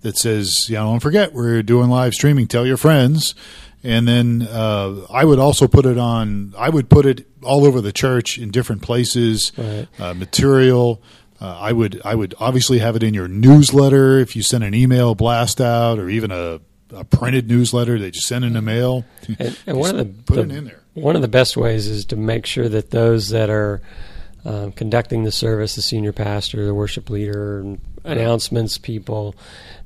that 0.00 0.16
says, 0.16 0.68
you 0.68 0.76
know, 0.76 0.84
don't 0.84 1.00
forget 1.00 1.32
we're 1.32 1.62
doing 1.62 1.90
live 1.90 2.14
streaming. 2.14 2.46
Tell 2.46 2.66
your 2.66 2.76
friends. 2.76 3.34
And 3.84 4.06
then 4.06 4.42
uh, 4.42 5.06
I 5.10 5.24
would 5.24 5.38
also 5.38 5.66
put 5.66 5.86
it 5.86 5.98
on. 5.98 6.54
I 6.56 6.68
would 6.68 6.88
put 6.88 7.04
it 7.06 7.26
all 7.42 7.64
over 7.64 7.80
the 7.80 7.92
church 7.92 8.38
in 8.38 8.50
different 8.50 8.82
places. 8.82 9.50
Right. 9.56 9.88
Uh, 9.98 10.14
material. 10.14 11.02
Uh, 11.40 11.58
I 11.58 11.72
would. 11.72 12.00
I 12.04 12.14
would 12.14 12.34
obviously 12.38 12.78
have 12.78 12.94
it 12.94 13.02
in 13.02 13.12
your 13.14 13.26
newsletter 13.28 14.18
if 14.18 14.36
you 14.36 14.42
send 14.42 14.62
an 14.62 14.74
email 14.74 15.14
blast 15.16 15.60
out, 15.60 15.98
or 15.98 16.08
even 16.08 16.30
a, 16.30 16.60
a 16.94 17.04
printed 17.04 17.48
newsletter 17.48 17.98
that 17.98 18.14
you 18.14 18.20
send 18.20 18.44
in 18.44 18.52
the 18.52 18.62
mail. 18.62 19.04
And, 19.38 19.58
and 19.66 19.76
one 19.80 19.90
of 19.90 19.96
the, 19.98 20.22
Put 20.22 20.36
the 20.36 20.42
it 20.42 20.58
in 20.58 20.64
there. 20.66 20.80
one 20.94 21.16
of 21.16 21.22
the 21.22 21.28
best 21.28 21.56
ways 21.56 21.88
is 21.88 22.04
to 22.06 22.16
make 22.16 22.46
sure 22.46 22.68
that 22.68 22.90
those 22.90 23.30
that 23.30 23.50
are 23.50 23.82
um, 24.44 24.70
conducting 24.70 25.24
the 25.24 25.32
service, 25.32 25.74
the 25.74 25.82
senior 25.82 26.12
pastor, 26.12 26.64
the 26.64 26.74
worship 26.74 27.10
leader, 27.10 27.76
announcements 28.04 28.78
people, 28.78 29.34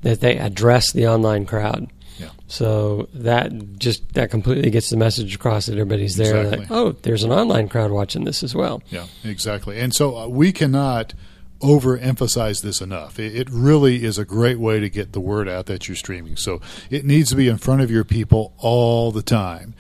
that 0.03 0.21
they 0.21 0.37
address 0.37 0.93
the 0.93 1.07
online 1.07 1.47
crowd. 1.47 1.91
Yeah. 2.18 2.30
So 2.46 3.08
that 3.14 3.78
just 3.78 4.14
that 4.14 4.30
completely 4.30 4.70
gets 4.70 4.90
the 4.90 4.96
message 4.96 5.35
across 5.35 5.66
that 5.66 5.73
everybody's 5.73 6.16
there. 6.16 6.44
Exactly. 6.44 6.58
Like, 6.61 6.70
oh, 6.70 6.92
there's 7.02 7.25
an 7.25 7.32
online 7.32 7.68
crowd 7.68 7.90
watching 7.90 8.25
this 8.25 8.42
as 8.42 8.54
well. 8.54 8.82
Yeah, 8.88 9.06
exactly. 9.25 9.78
And 9.78 9.94
so 9.94 10.16
uh, 10.16 10.28
we 10.28 10.52
cannot 10.52 11.14
overemphasize 11.61 12.62
this 12.62 12.80
enough. 12.80 13.18
It, 13.18 13.35
it 13.35 13.50
really 13.50 14.04
is 14.04 14.18
a 14.18 14.25
great 14.25 14.58
way 14.58 14.80
to 14.80 14.90
get 14.90 15.12
the 15.12 15.20
word 15.20 15.49
out 15.49 15.66
that 15.66 15.88
you're 15.88 15.96
streaming. 15.96 16.37
So 16.37 16.61
it 16.90 17.04
needs 17.04 17.30
to 17.30 17.37
be 17.37 17.49
in 17.49 17.56
front 17.58 17.80
of 17.80 17.90
your 17.90 18.04
people 18.04 18.54
all 18.58 19.11
the 19.11 19.23
time. 19.23 19.75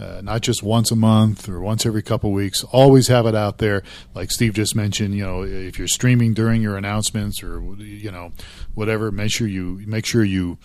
Uh, 0.00 0.20
not 0.22 0.40
just 0.40 0.62
once 0.62 0.90
a 0.90 0.96
month 0.96 1.48
or 1.48 1.60
once 1.60 1.84
every 1.84 2.02
couple 2.02 2.30
of 2.30 2.34
weeks. 2.34 2.64
Always 2.64 3.08
have 3.08 3.26
it 3.26 3.34
out 3.34 3.58
there. 3.58 3.82
Like 4.14 4.32
Steve 4.32 4.54
just 4.54 4.74
mentioned, 4.74 5.14
you 5.14 5.24
know, 5.24 5.42
if 5.42 5.78
you're 5.78 5.86
streaming 5.86 6.32
during 6.34 6.62
your 6.62 6.76
announcements 6.76 7.42
or 7.42 7.60
you 7.76 8.10
know 8.10 8.32
whatever, 8.74 9.12
make 9.12 9.30
sure 9.30 9.46
you 9.46 9.82
make 9.86 10.06
sure 10.06 10.24
you 10.24 10.58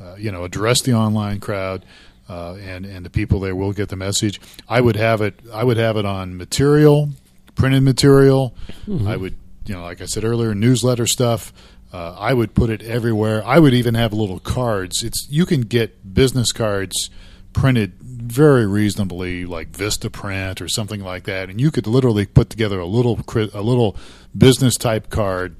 uh, 0.00 0.16
you 0.16 0.32
know 0.32 0.44
address 0.44 0.82
the 0.82 0.94
online 0.94 1.40
crowd. 1.40 1.84
Uh, 2.28 2.54
and 2.54 2.86
and 2.86 3.04
the 3.04 3.10
people 3.10 3.40
there 3.40 3.54
will 3.54 3.72
get 3.72 3.88
the 3.88 3.96
message. 3.96 4.40
I 4.68 4.80
would 4.80 4.96
have 4.96 5.20
it. 5.20 5.40
I 5.52 5.64
would 5.64 5.76
have 5.76 5.96
it 5.96 6.04
on 6.04 6.36
material, 6.36 7.10
printed 7.54 7.82
material. 7.82 8.54
Mm-hmm. 8.86 9.06
I 9.06 9.16
would, 9.16 9.36
you 9.66 9.74
know, 9.74 9.82
like 9.82 10.00
I 10.00 10.06
said 10.06 10.24
earlier, 10.24 10.54
newsletter 10.54 11.06
stuff. 11.06 11.52
Uh, 11.92 12.14
I 12.18 12.32
would 12.32 12.54
put 12.54 12.70
it 12.70 12.82
everywhere. 12.82 13.44
I 13.44 13.58
would 13.58 13.74
even 13.74 13.94
have 13.94 14.12
little 14.12 14.38
cards. 14.38 15.02
It's 15.02 15.26
you 15.30 15.44
can 15.44 15.62
get 15.62 16.14
business 16.14 16.52
cards 16.52 17.10
printed 17.52 17.92
very 18.22 18.66
reasonably, 18.66 19.44
like 19.44 19.72
Vistaprint 19.72 20.60
or 20.60 20.68
something 20.68 21.00
like 21.00 21.24
that, 21.24 21.48
and 21.48 21.60
you 21.60 21.70
could 21.70 21.86
literally 21.86 22.26
put 22.26 22.50
together 22.50 22.78
a 22.78 22.86
little 22.86 23.20
a 23.52 23.62
little 23.62 23.96
business 24.36 24.76
type 24.76 25.10
card, 25.10 25.56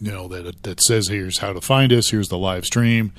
you 0.00 0.10
know, 0.10 0.28
that 0.28 0.62
that 0.62 0.80
says 0.82 1.08
here's 1.08 1.38
how 1.38 1.52
to 1.52 1.60
find 1.60 1.92
us, 1.92 2.10
here's 2.10 2.28
the 2.28 2.38
live 2.38 2.64
stream, 2.64 3.12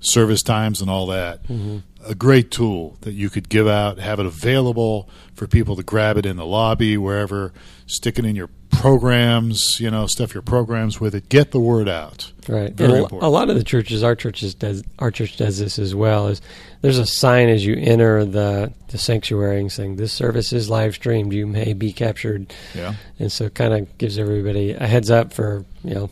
service 0.00 0.42
times, 0.42 0.80
and 0.80 0.90
all 0.90 1.06
that. 1.06 1.42
Mm-hmm. 1.44 1.78
A 2.06 2.14
great 2.14 2.50
tool 2.50 2.96
that 3.02 3.12
you 3.12 3.28
could 3.28 3.48
give 3.48 3.68
out, 3.68 3.98
have 3.98 4.18
it 4.18 4.26
available 4.26 5.08
for 5.34 5.46
people 5.46 5.76
to 5.76 5.82
grab 5.82 6.16
it 6.16 6.24
in 6.24 6.36
the 6.36 6.46
lobby, 6.46 6.96
wherever, 6.96 7.52
stick 7.86 8.18
it 8.18 8.24
in 8.24 8.34
your 8.34 8.48
programs, 8.70 9.80
you 9.80 9.90
know, 9.90 10.06
stuff 10.06 10.32
your 10.32 10.42
programs 10.42 11.00
with 11.00 11.14
it. 11.14 11.28
Get 11.28 11.50
the 11.50 11.60
word 11.60 11.88
out. 11.88 12.32
Right. 12.48 12.72
Very 12.72 12.90
and 12.90 12.98
important. 13.02 13.22
A 13.22 13.28
lot 13.28 13.50
of 13.50 13.56
the 13.56 13.64
churches, 13.64 14.02
our 14.02 14.14
churches 14.14 14.54
does, 14.54 14.82
our 14.98 15.10
church 15.10 15.36
does 15.36 15.58
this 15.58 15.78
as 15.78 15.94
well. 15.94 16.28
Is 16.28 16.40
there's 16.80 16.98
a 16.98 17.06
sign 17.06 17.48
as 17.48 17.64
you 17.64 17.76
enter 17.76 18.24
the 18.24 18.72
the 18.88 18.98
sanctuary 18.98 19.68
saying 19.68 19.96
this 19.96 20.12
service 20.12 20.52
is 20.52 20.70
live 20.70 20.94
streamed. 20.94 21.32
You 21.32 21.46
may 21.46 21.74
be 21.74 21.92
captured. 21.92 22.52
Yeah. 22.74 22.94
And 23.18 23.30
so, 23.30 23.48
kind 23.50 23.74
of 23.74 23.98
gives 23.98 24.18
everybody 24.18 24.72
a 24.72 24.86
heads 24.86 25.10
up 25.10 25.32
for 25.32 25.64
you 25.84 25.94
know, 25.94 26.10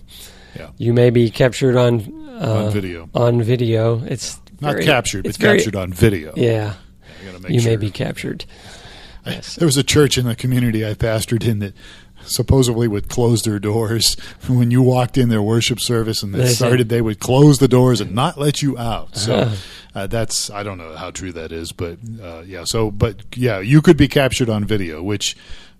yeah. 0.56 0.70
you 0.76 0.92
may 0.92 1.10
be 1.10 1.30
captured 1.30 1.76
on 1.76 2.00
uh, 2.40 2.66
on 2.66 2.72
video. 2.72 3.08
On 3.14 3.42
video, 3.42 4.02
it's 4.04 4.40
not 4.60 4.72
very, 4.72 4.84
captured, 4.84 5.24
but 5.24 5.36
very, 5.36 5.58
captured 5.58 5.76
on 5.76 5.92
video. 5.92 6.32
Yeah. 6.36 6.74
You, 7.22 7.54
you 7.54 7.60
sure. 7.60 7.72
may 7.72 7.76
be 7.76 7.90
captured. 7.90 8.44
Yes. 9.26 9.56
There 9.56 9.66
was 9.66 9.76
a 9.76 9.82
church 9.82 10.16
in 10.16 10.24
the 10.24 10.36
community 10.36 10.86
I 10.86 10.94
pastored 10.94 11.46
in 11.46 11.58
that 11.58 11.74
supposedly 12.24 12.88
would 12.88 13.08
close 13.08 13.42
their 13.42 13.58
doors 13.58 14.14
when 14.48 14.70
you 14.70 14.82
walked 14.82 15.16
in 15.16 15.28
their 15.28 15.42
worship 15.42 15.80
service 15.80 16.22
and 16.22 16.34
they 16.34 16.46
started 16.46 16.88
they 16.88 17.00
would 17.00 17.20
close 17.20 17.58
the 17.58 17.68
doors 17.68 18.00
and 18.00 18.14
not 18.14 18.36
let 18.38 18.60
you 18.60 18.76
out 18.76 19.16
so 19.16 19.34
uh-huh. 19.34 19.56
uh, 19.94 20.06
that's 20.06 20.50
i 20.50 20.62
don't 20.62 20.78
know 20.78 20.94
how 20.96 21.10
true 21.10 21.32
that 21.32 21.52
is 21.52 21.72
but 21.72 21.96
uh, 22.22 22.42
yeah 22.44 22.64
so 22.64 22.90
but 22.90 23.22
yeah 23.34 23.60
you 23.60 23.80
could 23.80 23.96
be 23.96 24.08
captured 24.08 24.50
on 24.50 24.64
video 24.64 25.02
which 25.02 25.36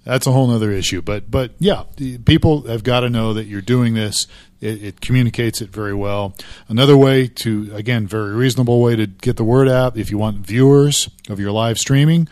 that's 0.09 0.27
a 0.27 0.33
whole 0.33 0.51
other 0.51 0.71
issue 0.73 1.03
but 1.03 1.31
but 1.31 1.53
yeah 1.59 1.85
people 2.25 2.63
have 2.63 2.83
got 2.83 3.01
to 3.01 3.11
know 3.11 3.35
that 3.35 3.45
you're 3.45 3.61
doing 3.61 3.95
this 3.95 4.27
it, 4.61 4.83
it, 4.83 5.01
communicates 5.01 5.61
it 5.61 5.71
very 5.71 5.95
well 5.95 6.35
another 6.69 6.97
way 6.97 7.29
to 7.29 7.71
again 7.75 8.07
very 8.07 8.35
reasonable 8.35 8.81
way 8.81 8.97
to 8.97 9.07
get 9.07 9.37
the 9.37 9.45
word 9.45 9.69
out 9.69 9.97
if 9.97 10.11
you 10.11 10.19
want 10.19 10.39
viewers 10.39 11.09
of 11.29 11.39
your 11.39 11.53
live 11.53 11.79
streaming 11.79 12.29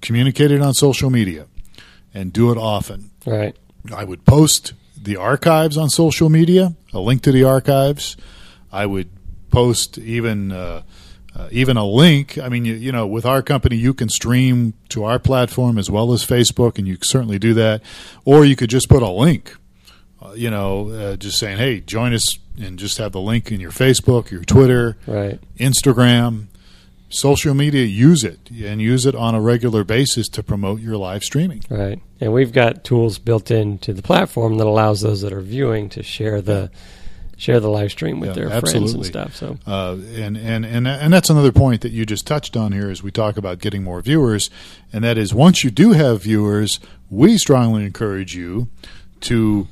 communicate 0.00 0.50
it 0.50 0.60
on 0.60 0.72
social 0.74 1.10
media 1.10 1.46
and 2.14 2.32
do 2.32 2.50
it 2.50 2.56
often 2.58 3.10
Right. 3.26 3.56
I 3.94 4.04
would 4.04 4.24
post 4.24 4.72
the 5.00 5.16
archives 5.16 5.76
on 5.76 5.90
social 5.90 6.28
media, 6.28 6.74
a 6.92 7.00
link 7.00 7.22
to 7.22 7.32
the 7.32 7.44
archives. 7.44 8.16
I 8.72 8.86
would 8.86 9.10
post 9.50 9.98
even 9.98 10.52
uh, 10.52 10.82
uh, 11.36 11.48
even 11.52 11.76
a 11.76 11.84
link. 11.84 12.38
I 12.38 12.48
mean, 12.48 12.64
you, 12.64 12.74
you, 12.74 12.92
know, 12.92 13.06
with 13.06 13.26
our 13.26 13.42
company, 13.42 13.76
you 13.76 13.92
can 13.92 14.08
stream 14.08 14.74
to 14.88 15.04
our 15.04 15.18
platform 15.18 15.76
as 15.78 15.90
well 15.90 16.12
as 16.12 16.24
Facebook, 16.24 16.78
and 16.78 16.88
you 16.88 16.96
certainly 17.02 17.38
do 17.38 17.52
that. 17.54 17.82
Or 18.24 18.44
you 18.44 18.56
could 18.56 18.70
just 18.70 18.88
put 18.88 19.02
a 19.02 19.10
link. 19.10 19.54
Uh, 20.22 20.32
you 20.32 20.50
know, 20.50 20.90
uh, 20.90 21.16
just 21.16 21.38
saying, 21.38 21.58
"Hey, 21.58 21.80
join 21.80 22.14
us," 22.14 22.38
and 22.58 22.78
just 22.78 22.96
have 22.98 23.12
the 23.12 23.20
link 23.20 23.52
in 23.52 23.60
your 23.60 23.70
Facebook, 23.70 24.30
your 24.30 24.44
Twitter, 24.44 24.96
right. 25.06 25.38
Instagram 25.58 26.46
social 27.08 27.54
media 27.54 27.84
use 27.84 28.24
it 28.24 28.50
and 28.50 28.82
use 28.82 29.06
it 29.06 29.14
on 29.14 29.34
a 29.34 29.40
regular 29.40 29.84
basis 29.84 30.28
to 30.28 30.42
promote 30.42 30.80
your 30.80 30.96
live 30.96 31.22
streaming 31.22 31.62
right 31.70 32.00
and 32.20 32.32
we've 32.32 32.52
got 32.52 32.82
tools 32.82 33.18
built 33.18 33.48
into 33.48 33.92
the 33.92 34.02
platform 34.02 34.58
that 34.58 34.66
allows 34.66 35.02
those 35.02 35.20
that 35.20 35.32
are 35.32 35.40
viewing 35.40 35.88
to 35.88 36.02
share 36.02 36.42
the 36.42 36.68
share 37.36 37.60
the 37.60 37.68
live 37.68 37.90
stream 37.90 38.20
with 38.20 38.30
yeah, 38.30 38.34
their 38.34 38.50
absolutely. 38.50 38.80
friends 38.80 38.94
and 38.94 39.06
stuff 39.06 39.36
so 39.36 39.58
uh, 39.66 39.96
and, 40.14 40.36
and 40.36 40.64
and 40.64 40.88
and 40.88 41.12
that's 41.12 41.30
another 41.30 41.52
point 41.52 41.82
that 41.82 41.92
you 41.92 42.06
just 42.06 42.26
touched 42.26 42.56
on 42.56 42.72
here 42.72 42.90
as 42.90 43.02
we 43.02 43.10
talk 43.10 43.36
about 43.36 43.58
getting 43.58 43.82
more 43.82 44.00
viewers 44.00 44.50
and 44.92 45.04
that 45.04 45.18
is 45.18 45.34
once 45.34 45.62
you 45.62 45.70
do 45.70 45.92
have 45.92 46.22
viewers 46.22 46.80
we 47.10 47.36
strongly 47.36 47.84
encourage 47.84 48.34
you 48.34 48.68
to 49.20 49.68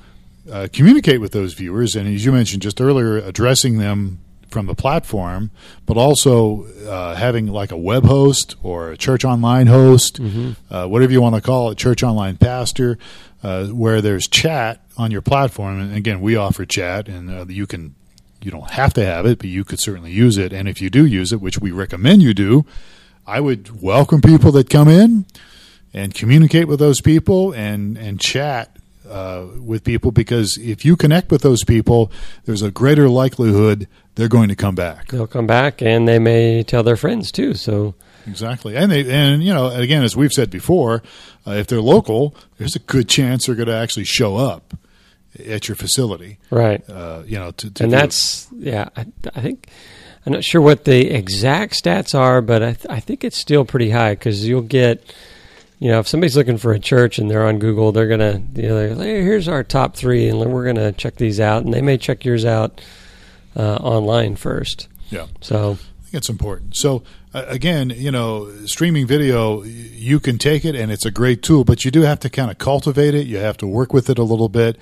uh, 0.50 0.68
communicate 0.72 1.20
with 1.20 1.32
those 1.32 1.54
viewers 1.54 1.96
and 1.96 2.06
as 2.12 2.24
you 2.24 2.32
mentioned 2.32 2.62
just 2.62 2.80
earlier 2.80 3.16
addressing 3.16 3.78
them 3.78 4.18
from 4.54 4.66
the 4.66 4.74
platform, 4.74 5.50
but 5.84 5.98
also 5.98 6.64
uh, 6.86 7.14
having 7.16 7.48
like 7.48 7.72
a 7.72 7.76
web 7.76 8.04
host 8.04 8.54
or 8.62 8.92
a 8.92 8.96
church 8.96 9.24
online 9.24 9.66
host, 9.66 10.22
mm-hmm. 10.22 10.52
uh, 10.72 10.86
whatever 10.86 11.12
you 11.12 11.20
want 11.20 11.34
to 11.34 11.40
call 11.40 11.70
it, 11.70 11.76
church 11.76 12.02
online 12.02 12.36
pastor, 12.36 12.96
uh, 13.44 13.66
where 13.66 14.00
there's 14.00 14.26
chat 14.26 14.80
on 14.96 15.10
your 15.10 15.20
platform. 15.20 15.78
And 15.78 15.94
again, 15.94 16.20
we 16.20 16.34
offer 16.34 16.64
chat, 16.64 17.08
and 17.08 17.30
uh, 17.30 17.44
you 17.46 17.66
can 17.66 17.94
you 18.42 18.50
don't 18.50 18.70
have 18.70 18.94
to 18.94 19.04
have 19.04 19.26
it, 19.26 19.38
but 19.38 19.48
you 19.48 19.64
could 19.64 19.80
certainly 19.80 20.10
use 20.10 20.38
it. 20.38 20.52
And 20.52 20.68
if 20.68 20.80
you 20.80 20.90
do 20.90 21.04
use 21.06 21.32
it, 21.32 21.40
which 21.40 21.58
we 21.58 21.70
recommend 21.70 22.22
you 22.22 22.34
do, 22.34 22.64
I 23.26 23.40
would 23.40 23.82
welcome 23.82 24.20
people 24.20 24.50
that 24.52 24.68
come 24.68 24.88
in 24.88 25.26
and 25.92 26.14
communicate 26.14 26.68
with 26.68 26.78
those 26.78 27.00
people 27.00 27.52
and 27.52 27.98
and 27.98 28.18
chat 28.18 28.76
uh, 29.08 29.44
with 29.62 29.84
people 29.84 30.10
because 30.10 30.56
if 30.58 30.84
you 30.84 30.96
connect 30.96 31.30
with 31.30 31.42
those 31.42 31.64
people, 31.64 32.10
there's 32.46 32.62
a 32.62 32.70
greater 32.70 33.08
likelihood 33.10 33.86
they're 34.14 34.28
going 34.28 34.48
to 34.48 34.56
come 34.56 34.74
back. 34.74 35.08
They'll 35.08 35.26
come 35.26 35.46
back, 35.46 35.82
and 35.82 36.08
they 36.08 36.18
may 36.18 36.62
tell 36.62 36.82
their 36.82 36.96
friends 36.96 37.30
too. 37.30 37.52
So 37.54 37.94
exactly, 38.26 38.76
and 38.76 38.90
they 38.90 39.10
and 39.10 39.42
you 39.42 39.52
know 39.52 39.68
again 39.68 40.02
as 40.02 40.16
we've 40.16 40.32
said 40.32 40.50
before, 40.50 41.02
uh, 41.46 41.52
if 41.52 41.66
they're 41.66 41.80
local, 41.80 42.34
there's 42.58 42.76
a 42.76 42.80
good 42.80 43.08
chance 43.08 43.46
they're 43.46 43.54
going 43.54 43.68
to 43.68 43.76
actually 43.76 44.04
show 44.04 44.36
up 44.36 44.74
at 45.46 45.68
your 45.68 45.74
facility. 45.74 46.38
Right. 46.50 46.88
Uh, 46.88 47.22
you 47.26 47.38
know, 47.38 47.50
to, 47.52 47.70
to 47.70 47.84
and 47.84 47.92
that's 47.92 48.48
yeah. 48.52 48.88
I, 48.96 49.06
I, 49.34 49.40
think 49.40 49.68
I'm 50.24 50.32
not 50.32 50.44
sure 50.44 50.60
what 50.60 50.84
the 50.84 51.10
exact 51.10 51.82
stats 51.82 52.14
are, 52.18 52.40
but 52.40 52.62
I, 52.62 52.72
th- 52.72 52.86
I 52.88 53.00
think 53.00 53.24
it's 53.24 53.38
still 53.38 53.64
pretty 53.64 53.90
high 53.90 54.14
because 54.14 54.46
you'll 54.46 54.62
get 54.62 55.12
you 55.84 55.90
know, 55.90 55.98
if 55.98 56.08
somebody's 56.08 56.36
looking 56.36 56.56
for 56.56 56.72
a 56.72 56.78
church 56.78 57.18
and 57.18 57.30
they're 57.30 57.46
on 57.46 57.58
Google, 57.58 57.92
they're 57.92 58.08
gonna, 58.08 58.40
you 58.54 58.68
know, 58.68 58.94
hey, 58.94 59.22
here's 59.22 59.48
our 59.48 59.62
top 59.62 59.96
three, 59.96 60.28
and 60.28 60.38
we're 60.52 60.64
gonna 60.64 60.92
check 60.92 61.16
these 61.16 61.40
out, 61.40 61.64
and 61.64 61.74
they 61.74 61.82
may 61.82 61.98
check 61.98 62.24
yours 62.24 62.44
out 62.44 62.80
uh, 63.56 63.74
online 63.76 64.36
first. 64.36 64.88
Yeah. 65.10 65.26
So 65.40 65.78
it's 66.14 66.28
important. 66.28 66.76
So 66.76 67.02
uh, 67.32 67.44
again, 67.46 67.90
you 67.90 68.10
know, 68.10 68.50
streaming 68.66 69.06
video, 69.06 69.62
you 69.62 70.20
can 70.20 70.38
take 70.38 70.64
it, 70.64 70.74
and 70.74 70.90
it's 70.90 71.04
a 71.04 71.10
great 71.10 71.42
tool, 71.42 71.64
but 71.64 71.84
you 71.84 71.90
do 71.90 72.02
have 72.02 72.20
to 72.20 72.30
kind 72.30 72.50
of 72.50 72.58
cultivate 72.58 73.14
it. 73.14 73.26
You 73.26 73.38
have 73.38 73.56
to 73.58 73.66
work 73.66 73.92
with 73.92 74.08
it 74.10 74.18
a 74.18 74.22
little 74.22 74.48
bit. 74.48 74.78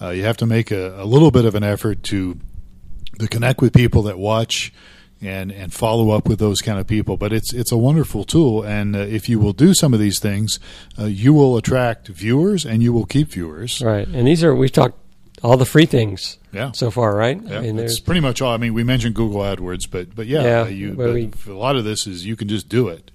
Uh, 0.00 0.10
you 0.10 0.24
have 0.24 0.36
to 0.38 0.46
make 0.46 0.70
a, 0.70 1.02
a 1.02 1.04
little 1.04 1.30
bit 1.30 1.44
of 1.44 1.54
an 1.54 1.64
effort 1.64 2.02
to 2.04 2.38
to 3.18 3.26
connect 3.26 3.60
with 3.60 3.72
people 3.72 4.02
that 4.02 4.16
watch 4.18 4.72
and 5.20 5.50
and 5.50 5.72
follow 5.72 6.10
up 6.10 6.28
with 6.28 6.38
those 6.38 6.60
kind 6.60 6.78
of 6.78 6.86
people. 6.86 7.16
But 7.16 7.32
it's 7.32 7.52
it's 7.52 7.72
a 7.72 7.76
wonderful 7.76 8.24
tool, 8.24 8.62
and 8.62 8.94
uh, 8.94 9.00
if 9.00 9.28
you 9.28 9.38
will 9.38 9.52
do 9.52 9.74
some 9.74 9.92
of 9.92 10.00
these 10.00 10.20
things, 10.20 10.60
uh, 10.98 11.06
you 11.06 11.32
will 11.32 11.56
attract 11.56 12.08
viewers 12.08 12.64
and 12.64 12.82
you 12.82 12.92
will 12.92 13.06
keep 13.06 13.28
viewers. 13.28 13.82
Right, 13.82 14.06
and 14.06 14.26
these 14.26 14.44
are 14.44 14.54
we've 14.54 14.72
talked 14.72 14.98
all 15.42 15.56
the 15.56 15.66
free 15.66 15.86
things. 15.86 16.38
Yeah. 16.52 16.72
So 16.72 16.90
far, 16.90 17.14
right? 17.14 17.40
Yeah, 17.42 17.58
I 17.58 17.60
mean, 17.60 17.78
it's 17.78 18.00
pretty 18.00 18.20
much 18.20 18.40
all. 18.40 18.52
I 18.52 18.56
mean, 18.56 18.74
we 18.74 18.84
mentioned 18.84 19.14
Google 19.14 19.40
AdWords, 19.40 19.90
but 19.90 20.14
but 20.14 20.26
yeah, 20.26 20.42
yeah 20.42 20.66
you, 20.66 20.92
but 20.94 21.12
we, 21.12 21.30
a 21.46 21.52
lot 21.52 21.76
of 21.76 21.84
this 21.84 22.06
is 22.06 22.26
you 22.26 22.36
can 22.36 22.48
just 22.48 22.68
do 22.68 22.88
it. 22.88 23.10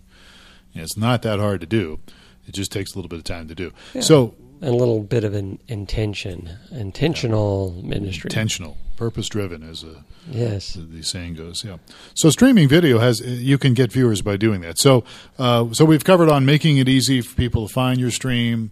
it's 0.73 0.97
not 0.97 1.21
that 1.23 1.39
hard 1.39 1.61
to 1.61 1.67
do. 1.67 1.99
It 2.47 2.53
just 2.53 2.71
takes 2.71 2.93
a 2.93 2.97
little 2.97 3.09
bit 3.09 3.19
of 3.19 3.25
time 3.25 3.47
to 3.47 3.55
do. 3.55 3.71
Yeah. 3.93 4.01
So 4.01 4.35
and 4.63 4.73
a 4.73 4.77
little 4.77 5.01
bit 5.01 5.25
of 5.25 5.33
an 5.33 5.59
intention, 5.67 6.49
intentional 6.71 7.73
yeah. 7.77 7.89
ministry, 7.89 8.29
intentional, 8.29 8.77
purpose 8.95 9.27
driven, 9.27 9.61
as 9.61 9.83
a 9.83 10.05
yes 10.29 10.73
the, 10.73 10.81
the, 10.81 11.03
saying 11.03 11.33
goes. 11.33 11.65
Yeah. 11.65 11.77
So 12.13 12.29
streaming 12.29 12.69
video 12.69 12.99
has 12.99 13.19
you 13.19 13.57
can 13.57 13.73
get 13.73 13.91
viewers 13.91 14.21
by 14.21 14.37
doing 14.37 14.61
that. 14.61 14.79
So 14.79 15.03
uh, 15.37 15.73
so 15.73 15.83
we've 15.83 16.05
covered 16.05 16.29
on 16.29 16.45
making 16.45 16.77
it 16.77 16.87
easy 16.87 17.19
for 17.19 17.35
people 17.35 17.67
to 17.67 17.73
find 17.73 17.99
your 17.99 18.11
stream. 18.11 18.71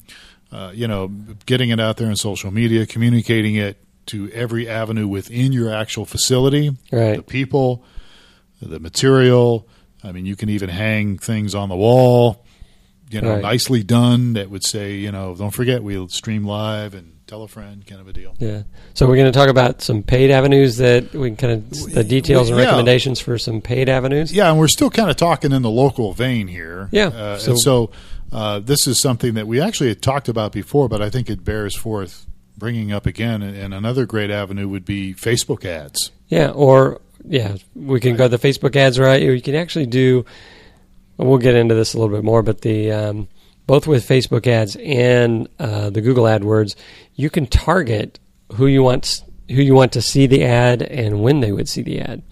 Uh, 0.51 0.71
you 0.73 0.87
know, 0.87 1.07
getting 1.45 1.69
it 1.69 1.79
out 1.79 1.97
there 1.97 2.09
in 2.09 2.15
social 2.15 2.51
media, 2.51 2.85
communicating 2.85 3.55
it 3.55 3.77
to 4.07 4.29
every 4.31 4.67
avenue 4.67 5.07
within 5.07 5.53
your 5.53 5.73
actual 5.73 6.05
facility, 6.05 6.75
right. 6.91 7.17
the 7.17 7.23
people, 7.23 7.85
the 8.61 8.79
material. 8.79 9.67
I 10.03 10.11
mean, 10.11 10.25
you 10.25 10.35
can 10.35 10.49
even 10.49 10.69
hang 10.69 11.17
things 11.17 11.55
on 11.55 11.69
the 11.69 11.75
wall 11.75 12.43
you 13.11 13.21
know, 13.21 13.33
right. 13.33 13.41
nicely 13.41 13.83
done 13.83 14.33
that 14.33 14.49
would 14.49 14.63
say, 14.63 14.95
you 14.95 15.11
know, 15.11 15.35
don't 15.35 15.51
forget 15.51 15.83
we 15.83 16.07
stream 16.07 16.45
live 16.45 16.93
and 16.93 17.13
tell 17.27 17.43
a 17.43 17.47
friend, 17.47 17.85
kind 17.85 17.99
of 17.99 18.07
a 18.07 18.13
deal. 18.13 18.33
Yeah. 18.39 18.63
So 18.93 19.07
we're 19.07 19.17
going 19.17 19.31
to 19.31 19.37
talk 19.37 19.49
about 19.49 19.81
some 19.81 20.01
paid 20.01 20.31
avenues 20.31 20.77
that 20.77 21.13
we 21.13 21.29
can 21.29 21.35
kind 21.35 21.53
of 21.53 21.93
the 21.93 22.03
details 22.03 22.49
and 22.49 22.57
Yeah. 22.57 22.65
recommendations 22.65 23.19
for 23.19 23.37
some 23.37 23.61
paid 23.61 23.89
avenues. 23.89 24.31
Yeah, 24.33 24.49
and 24.49 24.57
we're 24.57 24.69
still 24.69 24.89
kind 24.89 25.09
of 25.09 25.17
talking 25.17 25.51
in 25.51 25.61
the 25.61 25.69
local 25.69 26.13
vein 26.13 26.47
here. 26.47 26.87
Yeah, 26.91 27.07
Uh, 27.07 27.37
so- 27.37 27.51
and 27.51 27.59
so 27.59 27.91
uh, 28.31 28.59
this 28.59 28.87
is 28.87 28.99
something 28.99 29.33
that 29.33 29.47
we 29.47 29.59
actually 29.59 29.89
had 29.89 30.01
talked 30.01 30.29
about 30.29 30.51
before, 30.51 30.87
but 30.87 31.01
I 31.01 31.09
think 31.09 31.29
it 31.29 31.43
bears 31.43 31.75
forth 31.75 32.25
bringing 32.57 32.91
up 32.91 33.05
again. 33.05 33.41
And, 33.41 33.73
another 33.73 34.05
great 34.05 34.31
avenue 34.31 34.67
would 34.67 34.85
be 34.85 35.13
Facebook 35.13 35.65
ads. 35.65 36.11
Yeah, 36.27 36.51
or 36.51 37.01
yeah, 37.25 37.57
we 37.75 37.99
can 37.99 38.15
go 38.15 38.27
the 38.27 38.37
Facebook 38.37 38.75
ads 38.75 38.99
right. 38.99 39.21
Or 39.21 39.33
you 39.33 39.41
can 39.41 39.55
actually 39.55 39.87
do. 39.87 40.25
We'll 41.17 41.37
get 41.37 41.55
into 41.55 41.75
this 41.75 41.93
a 41.93 41.99
little 41.99 42.15
bit 42.15 42.23
more, 42.23 42.41
but 42.41 42.61
the 42.61 42.91
um, 42.91 43.27
both 43.67 43.85
with 43.85 44.07
Facebook 44.07 44.47
ads 44.47 44.75
and 44.77 45.47
uh, 45.59 45.89
the 45.89 46.01
Google 46.01 46.23
AdWords, 46.23 46.75
you 47.15 47.29
can 47.29 47.45
target 47.45 48.19
who 48.53 48.67
you 48.67 48.81
want 48.81 49.23
who 49.49 49.61
you 49.61 49.73
want 49.73 49.93
to 49.93 50.01
see 50.01 50.27
the 50.27 50.43
ad 50.43 50.81
and 50.81 51.21
when 51.21 51.41
they 51.41 51.51
would 51.51 51.67
see 51.67 51.81
the 51.81 51.99
ad. 51.99 52.23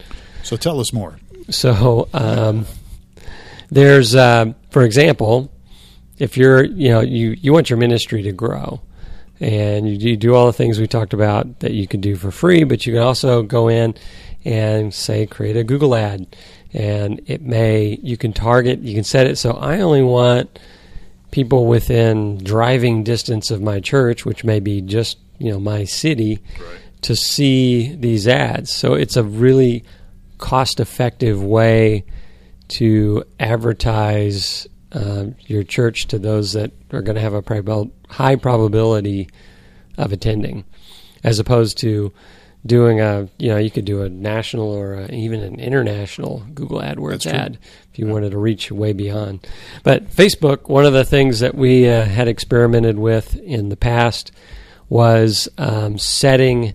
So 0.43 0.55
tell 0.55 0.79
us 0.79 0.93
more. 0.93 1.19
So 1.49 2.07
um, 2.13 2.65
there's, 3.69 4.15
um, 4.15 4.55
for 4.69 4.83
example, 4.83 5.51
if 6.19 6.37
you're, 6.37 6.63
you 6.65 6.89
know, 6.89 6.99
you, 6.99 7.31
you 7.41 7.53
want 7.53 7.69
your 7.69 7.77
ministry 7.79 8.21
to 8.23 8.31
grow, 8.31 8.81
and 9.39 9.87
you, 9.87 10.11
you 10.11 10.17
do 10.17 10.35
all 10.35 10.45
the 10.45 10.53
things 10.53 10.79
we 10.79 10.87
talked 10.87 11.13
about 11.13 11.61
that 11.61 11.71
you 11.71 11.87
can 11.87 12.01
do 12.01 12.15
for 12.15 12.29
free, 12.29 12.65
but 12.65 12.85
you 12.85 12.93
can 12.93 13.01
also 13.01 13.41
go 13.41 13.69
in 13.69 13.95
and 14.45 14.93
say 14.93 15.25
create 15.25 15.57
a 15.57 15.63
Google 15.63 15.95
ad, 15.95 16.27
and 16.73 17.21
it 17.25 17.41
may 17.41 17.99
you 18.03 18.17
can 18.17 18.33
target, 18.33 18.79
you 18.79 18.93
can 18.93 19.03
set 19.03 19.27
it. 19.27 19.37
So 19.37 19.53
I 19.53 19.79
only 19.79 20.03
want 20.03 20.59
people 21.31 21.65
within 21.65 22.43
driving 22.43 23.03
distance 23.03 23.51
of 23.51 23.61
my 23.61 23.79
church, 23.79 24.25
which 24.25 24.43
may 24.43 24.59
be 24.59 24.81
just 24.81 25.17
you 25.37 25.51
know 25.51 25.59
my 25.59 25.85
city, 25.85 26.39
to 27.01 27.15
see 27.15 27.95
these 27.95 28.27
ads. 28.27 28.71
So 28.73 28.93
it's 28.93 29.15
a 29.15 29.23
really 29.23 29.83
cost 30.37 30.79
effective 30.79 31.41
way 31.43 32.05
to 32.69 33.23
advertise 33.39 34.67
uh, 34.91 35.25
your 35.45 35.63
church 35.63 36.07
to 36.07 36.19
those 36.19 36.53
that 36.53 36.71
are 36.91 37.01
going 37.01 37.15
to 37.15 37.21
have 37.21 37.33
a 37.33 37.41
prob- 37.41 37.91
high 38.09 38.35
probability 38.35 39.29
of 39.97 40.11
attending, 40.11 40.65
as 41.23 41.39
opposed 41.39 41.77
to 41.79 42.11
doing 42.65 42.99
a 42.99 43.29
you 43.37 43.49
know 43.49 43.57
you 43.57 43.71
could 43.71 43.85
do 43.85 44.01
a 44.01 44.09
national 44.09 44.69
or 44.69 44.95
a, 44.95 45.11
even 45.11 45.41
an 45.41 45.59
international 45.59 46.45
Google 46.53 46.81
AdWords 46.81 47.25
ad 47.25 47.57
if 47.91 47.99
you 47.99 48.07
wanted 48.07 48.31
to 48.31 48.37
reach 48.37 48.71
way 48.71 48.93
beyond. 48.93 49.47
But 49.83 50.09
Facebook, 50.09 50.69
one 50.69 50.85
of 50.85 50.93
the 50.93 51.05
things 51.05 51.39
that 51.39 51.55
we 51.55 51.87
uh, 51.87 52.03
had 52.05 52.27
experimented 52.27 52.99
with 52.99 53.35
in 53.35 53.69
the 53.69 53.77
past 53.77 54.31
was 54.89 55.47
um, 55.57 55.97
setting 55.97 56.73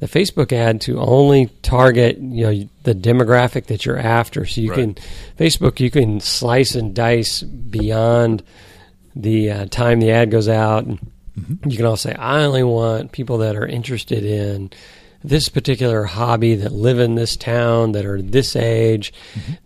the 0.00 0.06
Facebook 0.06 0.52
ad 0.52 0.80
to 0.82 0.98
only 0.98 1.46
target 1.62 2.18
you 2.18 2.44
know 2.46 2.68
the 2.82 2.94
demographic 2.94 3.66
that 3.66 3.84
you're 3.86 3.98
after. 3.98 4.44
So 4.46 4.60
you 4.60 4.70
Right. 4.70 4.78
can 4.78 4.94
Facebook 5.38 5.78
you 5.80 5.90
can 5.90 6.20
slice 6.20 6.74
and 6.74 6.94
dice 6.94 7.42
beyond 7.42 8.42
the 9.14 9.50
uh, 9.50 9.66
time 9.66 10.00
the 10.00 10.10
ad 10.10 10.30
goes 10.30 10.48
out. 10.48 10.84
And 10.86 10.98
You 11.66 11.76
can 11.76 11.86
also 11.86 12.10
say 12.10 12.14
I 12.16 12.42
only 12.44 12.62
want 12.64 13.12
people 13.12 13.38
that 13.38 13.56
are 13.56 13.66
interested 13.66 14.24
in 14.24 14.70
this 15.22 15.48
particular 15.50 16.04
hobby 16.04 16.54
that 16.54 16.72
live 16.72 16.98
in 16.98 17.14
this 17.14 17.36
town 17.36 17.92
that 17.92 18.06
are 18.06 18.22
this 18.22 18.56
age 18.56 19.12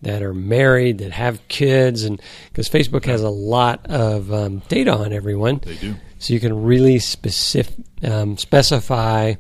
that 0.03 0.21
are 0.23 0.35
married 0.35 0.99
that 0.99 1.13
have 1.13 1.47
kids 1.47 2.03
and 2.03 2.21
because 2.49 2.69
facebook 2.69 3.05
has 3.05 3.23
a 3.23 3.31
lot 3.31 3.87
of 3.89 4.33
um, 4.33 4.59
data 4.69 4.93
on 4.93 5.13
everyone 5.13 5.61
They 5.65 5.77
do. 5.77 5.95
so 6.19 6.35
you 6.35 6.41
can 6.41 6.65
really 6.65 6.99
specific 6.99 7.73
um, 8.03 8.37
specify 8.37 9.35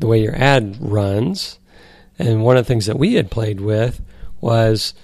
the 0.00 0.06
way 0.06 0.22
your 0.22 0.34
ad 0.34 0.76
runs. 0.80 1.58
And 2.18 2.42
one 2.42 2.56
of 2.56 2.64
the 2.64 2.68
things 2.68 2.86
that 2.86 2.98
we 2.98 3.14
had 3.14 3.30
played 3.30 3.60
with 3.60 4.02
was 4.40 4.94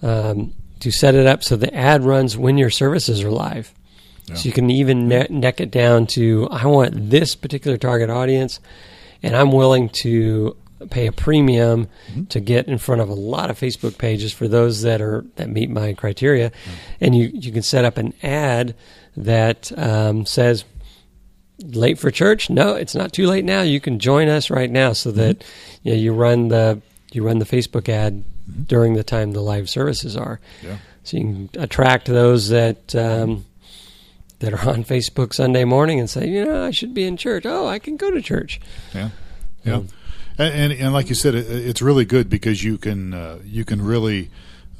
um, 0.00 0.54
to 0.80 0.90
set 0.90 1.14
it 1.14 1.26
up 1.26 1.44
so 1.44 1.56
the 1.56 1.74
ad 1.74 2.04
runs 2.04 2.36
when 2.36 2.58
your 2.58 2.70
services 2.70 3.22
are 3.22 3.30
live. 3.30 3.72
Yeah. 4.26 4.34
So 4.36 4.48
you 4.48 4.52
can 4.52 4.70
even 4.70 5.08
ne- 5.08 5.26
neck 5.30 5.60
it 5.60 5.70
down 5.70 6.06
to 6.08 6.48
I 6.50 6.66
want 6.66 7.10
this 7.10 7.34
particular 7.34 7.76
target 7.76 8.08
audience, 8.08 8.60
and 9.22 9.36
I'm 9.36 9.52
willing 9.52 9.88
to 10.02 10.56
pay 10.90 11.06
a 11.06 11.12
premium 11.12 11.88
to 12.28 12.40
get 12.40 12.66
in 12.66 12.78
front 12.78 13.00
of 13.00 13.08
a 13.08 13.14
lot 13.14 13.50
of 13.50 13.58
Facebook 13.58 13.98
pages 13.98 14.32
for 14.32 14.48
those 14.48 14.82
that 14.82 15.00
are 15.00 15.24
that 15.36 15.48
meet 15.48 15.70
my 15.70 15.92
criteria, 15.92 16.52
and 17.00 17.14
you 17.14 17.30
you 17.32 17.52
can 17.52 17.62
set 17.62 17.84
up 17.84 17.98
an 17.98 18.14
ad 18.22 18.74
that 19.16 19.76
um, 19.76 20.24
says 20.24 20.64
late 21.60 21.98
for 21.98 22.10
church? 22.10 22.50
No 22.50 22.74
it's 22.74 22.94
not 22.94 23.12
too 23.12 23.26
late 23.26 23.44
now. 23.44 23.62
You 23.62 23.80
can 23.80 23.98
join 23.98 24.28
us 24.28 24.50
right 24.50 24.70
now 24.70 24.92
so 24.92 25.10
that 25.12 25.44
you, 25.82 25.92
know, 25.92 25.98
you 25.98 26.12
run 26.12 26.48
the 26.48 26.80
you 27.12 27.24
run 27.24 27.38
the 27.38 27.44
facebook 27.44 27.88
ad 27.88 28.24
during 28.66 28.94
the 28.94 29.04
time 29.04 29.32
the 29.32 29.40
live 29.42 29.68
services 29.70 30.16
are. 30.16 30.40
Yeah. 30.62 30.78
so 31.04 31.16
you 31.16 31.22
can 31.22 31.62
attract 31.62 32.06
those 32.06 32.48
that 32.48 32.94
um, 32.96 33.44
that 34.40 34.52
are 34.52 34.68
on 34.68 34.82
facebook 34.84 35.32
sunday 35.34 35.64
morning 35.64 36.00
and 36.00 36.10
say 36.10 36.26
you 36.28 36.44
know 36.44 36.64
i 36.64 36.70
should 36.70 36.94
be 36.94 37.04
in 37.04 37.16
church. 37.16 37.44
Oh 37.46 37.66
i 37.66 37.78
can 37.78 37.96
go 37.96 38.10
to 38.10 38.20
church. 38.20 38.60
Yeah, 38.94 39.10
yeah, 39.64 39.74
Um, 39.76 39.88
and, 40.38 40.54
and 40.54 40.72
and 40.72 40.92
like 40.94 41.08
you 41.10 41.14
said, 41.14 41.34
it, 41.34 41.46
it's 41.48 41.82
really 41.82 42.04
good 42.06 42.28
because 42.30 42.64
you 42.64 42.78
can 42.78 43.12
uh, 43.14 43.38
you 43.44 43.64
can 43.64 43.80
really 43.82 44.30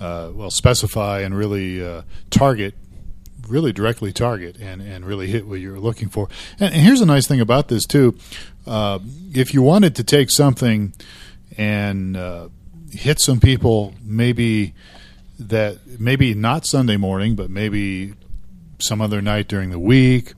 uh, 0.00 0.30
well 0.34 0.50
specify 0.50 1.20
and 1.20 1.36
really 1.36 1.84
uh, 1.84 2.02
target, 2.30 2.74
really 3.48 3.72
directly 3.72 4.12
target 4.12 4.56
and 4.60 4.80
and 4.82 5.04
really 5.04 5.26
hit 5.26 5.46
what 5.46 5.60
you're 5.60 5.80
looking 5.80 6.08
for. 6.08 6.28
And, 6.58 6.72
and 6.72 6.82
here's 6.82 7.00
a 7.00 7.06
nice 7.06 7.26
thing 7.26 7.40
about 7.40 7.68
this 7.68 7.84
too: 7.84 8.16
uh, 8.66 8.98
if 9.34 9.54
you 9.54 9.62
wanted 9.62 9.96
to 9.96 10.04
take 10.04 10.30
something 10.30 10.92
and 11.56 12.16
uh, 12.16 12.48
hit 12.90 13.20
some 13.20 13.40
people, 13.40 13.94
maybe 14.02 14.74
that 15.38 15.78
maybe 15.98 16.34
not 16.34 16.66
Sunday 16.66 16.96
morning, 16.96 17.34
but 17.34 17.50
maybe 17.50 18.14
some 18.78 19.00
other 19.00 19.22
night 19.22 19.48
during 19.48 19.70
the 19.70 19.78
week. 19.78 20.34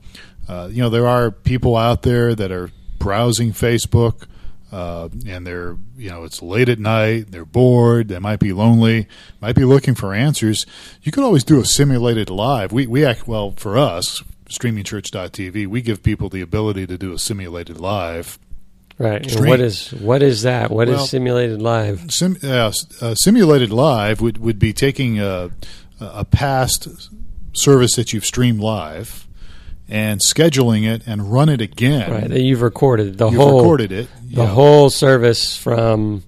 Uh, 0.47 0.69
you 0.71 0.81
know, 0.81 0.89
there 0.89 1.07
are 1.07 1.31
people 1.31 1.75
out 1.75 2.03
there 2.03 2.35
that 2.35 2.51
are 2.51 2.69
browsing 2.99 3.51
Facebook, 3.51 4.27
uh, 4.75 5.07
and 5.25 5.47
they're 5.47 5.77
you 5.97 6.09
know 6.09 6.25
it's 6.25 6.41
late 6.41 6.67
at 6.69 6.79
night, 6.79 7.31
they're 7.31 7.45
bored, 7.45 8.09
they 8.09 8.19
might 8.19 8.39
be 8.39 8.51
lonely, 8.51 9.07
might 9.41 9.55
be 9.55 9.63
looking 9.63 9.95
for 9.95 10.13
answers. 10.13 10.65
You 11.01 11.11
could 11.13 11.23
always 11.23 11.43
do 11.45 11.59
a 11.61 11.65
simulated 11.65 12.29
live. 12.29 12.71
We 12.73 12.85
we 12.85 13.05
act 13.05 13.27
well 13.27 13.51
for 13.55 13.77
us. 13.77 14.21
StreamingChurch.tv, 14.49 15.67
we 15.67 15.81
give 15.81 16.03
people 16.03 16.29
the 16.29 16.41
ability 16.41 16.85
to 16.87 16.97
do 16.97 17.13
a 17.13 17.17
simulated 17.19 17.79
live. 17.79 18.37
right 18.99 19.25
and 19.35 19.47
what 19.47 19.59
is 19.59 19.91
what 19.93 20.21
is 20.21 20.43
that 20.43 20.71
What 20.71 20.87
is 20.89 20.95
Well- 20.97 21.05
simulated 21.07 21.61
live 21.61 22.05
Sim, 22.11 22.37
uh, 22.43 22.71
uh, 23.01 23.15
simulated 23.15 23.71
live 23.71 24.21
would, 24.21 24.37
would 24.37 24.59
be 24.59 24.71
taking 24.73 25.19
a, 25.19 25.49
a 25.99 26.23
past 26.25 26.87
service 27.53 27.95
that 27.95 28.13
you've 28.13 28.25
streamed 28.25 28.59
live 28.59 29.24
and 29.89 30.19
scheduling 30.19 30.85
it 30.87 31.03
and 31.05 31.31
run 31.31 31.49
it 31.49 31.61
again. 31.61 32.11
right 32.11 32.31
you've 32.31 32.61
recorded 32.61 33.17
the 33.17 33.27
You've 33.29 33.35
whole 33.39 33.59
recorded 33.59 33.91
it. 33.91 34.07
the 34.29 34.37
know, 34.43 34.45
whole 34.47 34.89
service 34.89 35.55
from 35.57 36.23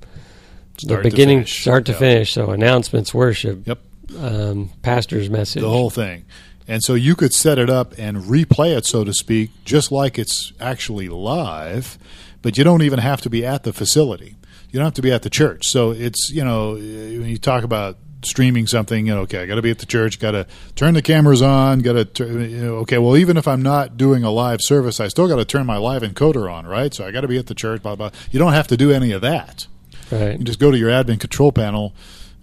start 0.78 1.04
the 1.04 1.10
beginning 1.10 1.40
finish. 1.40 1.62
start 1.62 1.86
to 1.88 1.92
Yeah. 1.94 1.98
finish 1.98 2.34
so 2.34 2.52
announcements 2.52 3.14
worship 3.14 3.66
Yep. 3.68 3.80
um, 4.20 4.70
pastor's 4.84 5.30
message 5.30 5.62
the 5.62 5.70
whole 5.70 5.90
thing. 5.90 6.26
And 6.68 6.84
so 6.84 6.94
you 6.96 7.16
could 7.16 7.34
set 7.34 7.58
it 7.58 7.70
up 7.70 7.94
and 7.98 8.18
replay 8.18 8.76
it, 8.78 8.86
so 8.86 9.04
to 9.06 9.14
speak, 9.14 9.52
just 9.64 9.90
like 9.92 10.20
it's 10.20 10.52
actually 10.60 11.08
live, 11.08 11.98
but 12.42 12.58
you 12.58 12.64
don't 12.66 12.82
even 12.84 13.00
have 13.00 13.22
to 13.22 13.30
be 13.30 13.46
at 13.46 13.64
the 13.64 13.72
facility. 13.72 14.36
You 14.70 14.80
don't 14.80 14.84
have 14.88 14.94
to 14.96 15.02
be 15.02 15.14
at 15.14 15.22
the 15.22 15.30
church. 15.30 15.66
So 15.68 15.92
it's, 15.92 16.30
you 16.30 16.44
know, 16.44 16.74
when 16.74 17.26
you 17.26 17.38
talk 17.38 17.64
about 17.64 17.98
streaming 18.24 18.68
something, 18.68 19.08
you 19.08 19.16
know, 19.16 19.22
okay, 19.22 19.42
I 19.42 19.46
got 19.46 19.56
to 19.56 19.62
be 19.62 19.72
at 19.72 19.80
the 19.80 19.86
church, 19.86 20.20
got 20.20 20.32
to 20.32 20.48
turn 20.76 20.94
the 20.94 21.02
cameras 21.02 21.42
on, 21.42 21.80
got 21.80 22.16
to, 22.16 22.26
you 22.26 22.64
know, 22.64 22.76
okay, 22.78 22.98
well, 22.98 23.18
even 23.18 23.38
if 23.38 23.48
I'm 23.48 23.62
not 23.62 23.98
doing 23.98 24.24
a 24.24 24.32
live 24.32 24.62
service, 24.62 25.00
I 25.00 25.08
still 25.08 25.28
got 25.28 25.38
to 25.38 25.46
turn 25.46 25.66
my 25.66 25.78
live 25.78 26.02
encoder 26.02 26.52
on, 26.52 26.66
right? 26.66 26.94
So 26.94 27.06
I 27.06 27.12
got 27.12 27.22
to 27.22 27.28
be 27.28 27.38
at 27.38 27.48
the 27.48 27.56
church, 27.56 27.84
blah, 27.84 27.96
blah. 27.96 28.12
You 28.32 28.40
don't 28.40 28.54
have 28.54 28.68
to 28.68 28.78
do 28.78 28.92
any 28.92 29.12
of 29.12 29.22
that. 29.22 29.68
right 30.12 30.38
You 30.38 30.46
just 30.46 30.60
go 30.60 30.72
to 30.72 30.78
your 30.78 30.90
admin 30.90 31.20
control 31.20 31.52
panel. 31.52 31.94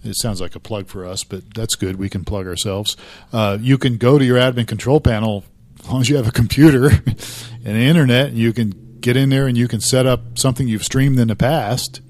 It 0.03 0.15
sounds 0.17 0.39
like 0.39 0.55
a 0.55 0.59
plug 0.59 0.87
for 0.87 1.05
us, 1.05 1.23
but 1.23 1.53
that's 1.53 1.75
good. 1.75 1.97
We 1.97 2.09
can 2.09 2.23
plug 2.23 2.47
ourselves. 2.47 2.95
Uh, 3.33 3.57
you 3.59 3.77
can 3.77 3.97
go 3.97 4.19
to 4.19 4.25
your 4.25 4.37
admin 4.37 4.67
control 4.67 5.01
panel 5.01 5.43
as 5.79 5.89
long 5.89 6.01
as 6.01 6.09
you 6.09 6.15
have 6.15 6.27
a 6.27 6.31
computer 6.31 6.87
and 6.87 7.15
the 7.63 7.85
internet, 7.85 8.29
and 8.29 8.37
you 8.37 8.53
can 8.53 8.97
get 9.01 9.15
in 9.15 9.29
there 9.29 9.45
and 9.45 9.55
you 9.55 9.67
can 9.67 9.79
set 9.79 10.05
up 10.05 10.37
something 10.37 10.67
you've 10.67 10.83
streamed 10.83 11.19
in 11.19 11.27
the 11.27 11.35
past, 11.35 12.01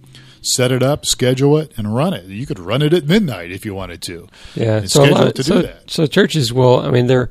set 0.45 0.71
it 0.71 0.83
up, 0.83 1.05
schedule 1.05 1.57
it, 1.57 1.71
and 1.77 1.95
run 1.95 2.13
it. 2.13 2.25
You 2.25 2.45
could 2.45 2.59
run 2.59 2.81
it 2.81 2.93
at 2.93 3.05
midnight 3.05 3.51
if 3.51 3.65
you 3.65 3.73
wanted 3.73 4.01
to. 4.03 4.27
Yeah, 4.55 4.85
so 4.85 5.03
lot 5.03 5.27
it 5.27 5.35
to 5.35 5.43
so, 5.43 5.61
do 5.61 5.67
that. 5.67 5.89
So 5.89 6.05
churches 6.07 6.53
will. 6.53 6.79
I 6.79 6.91
mean, 6.91 7.07
there. 7.07 7.29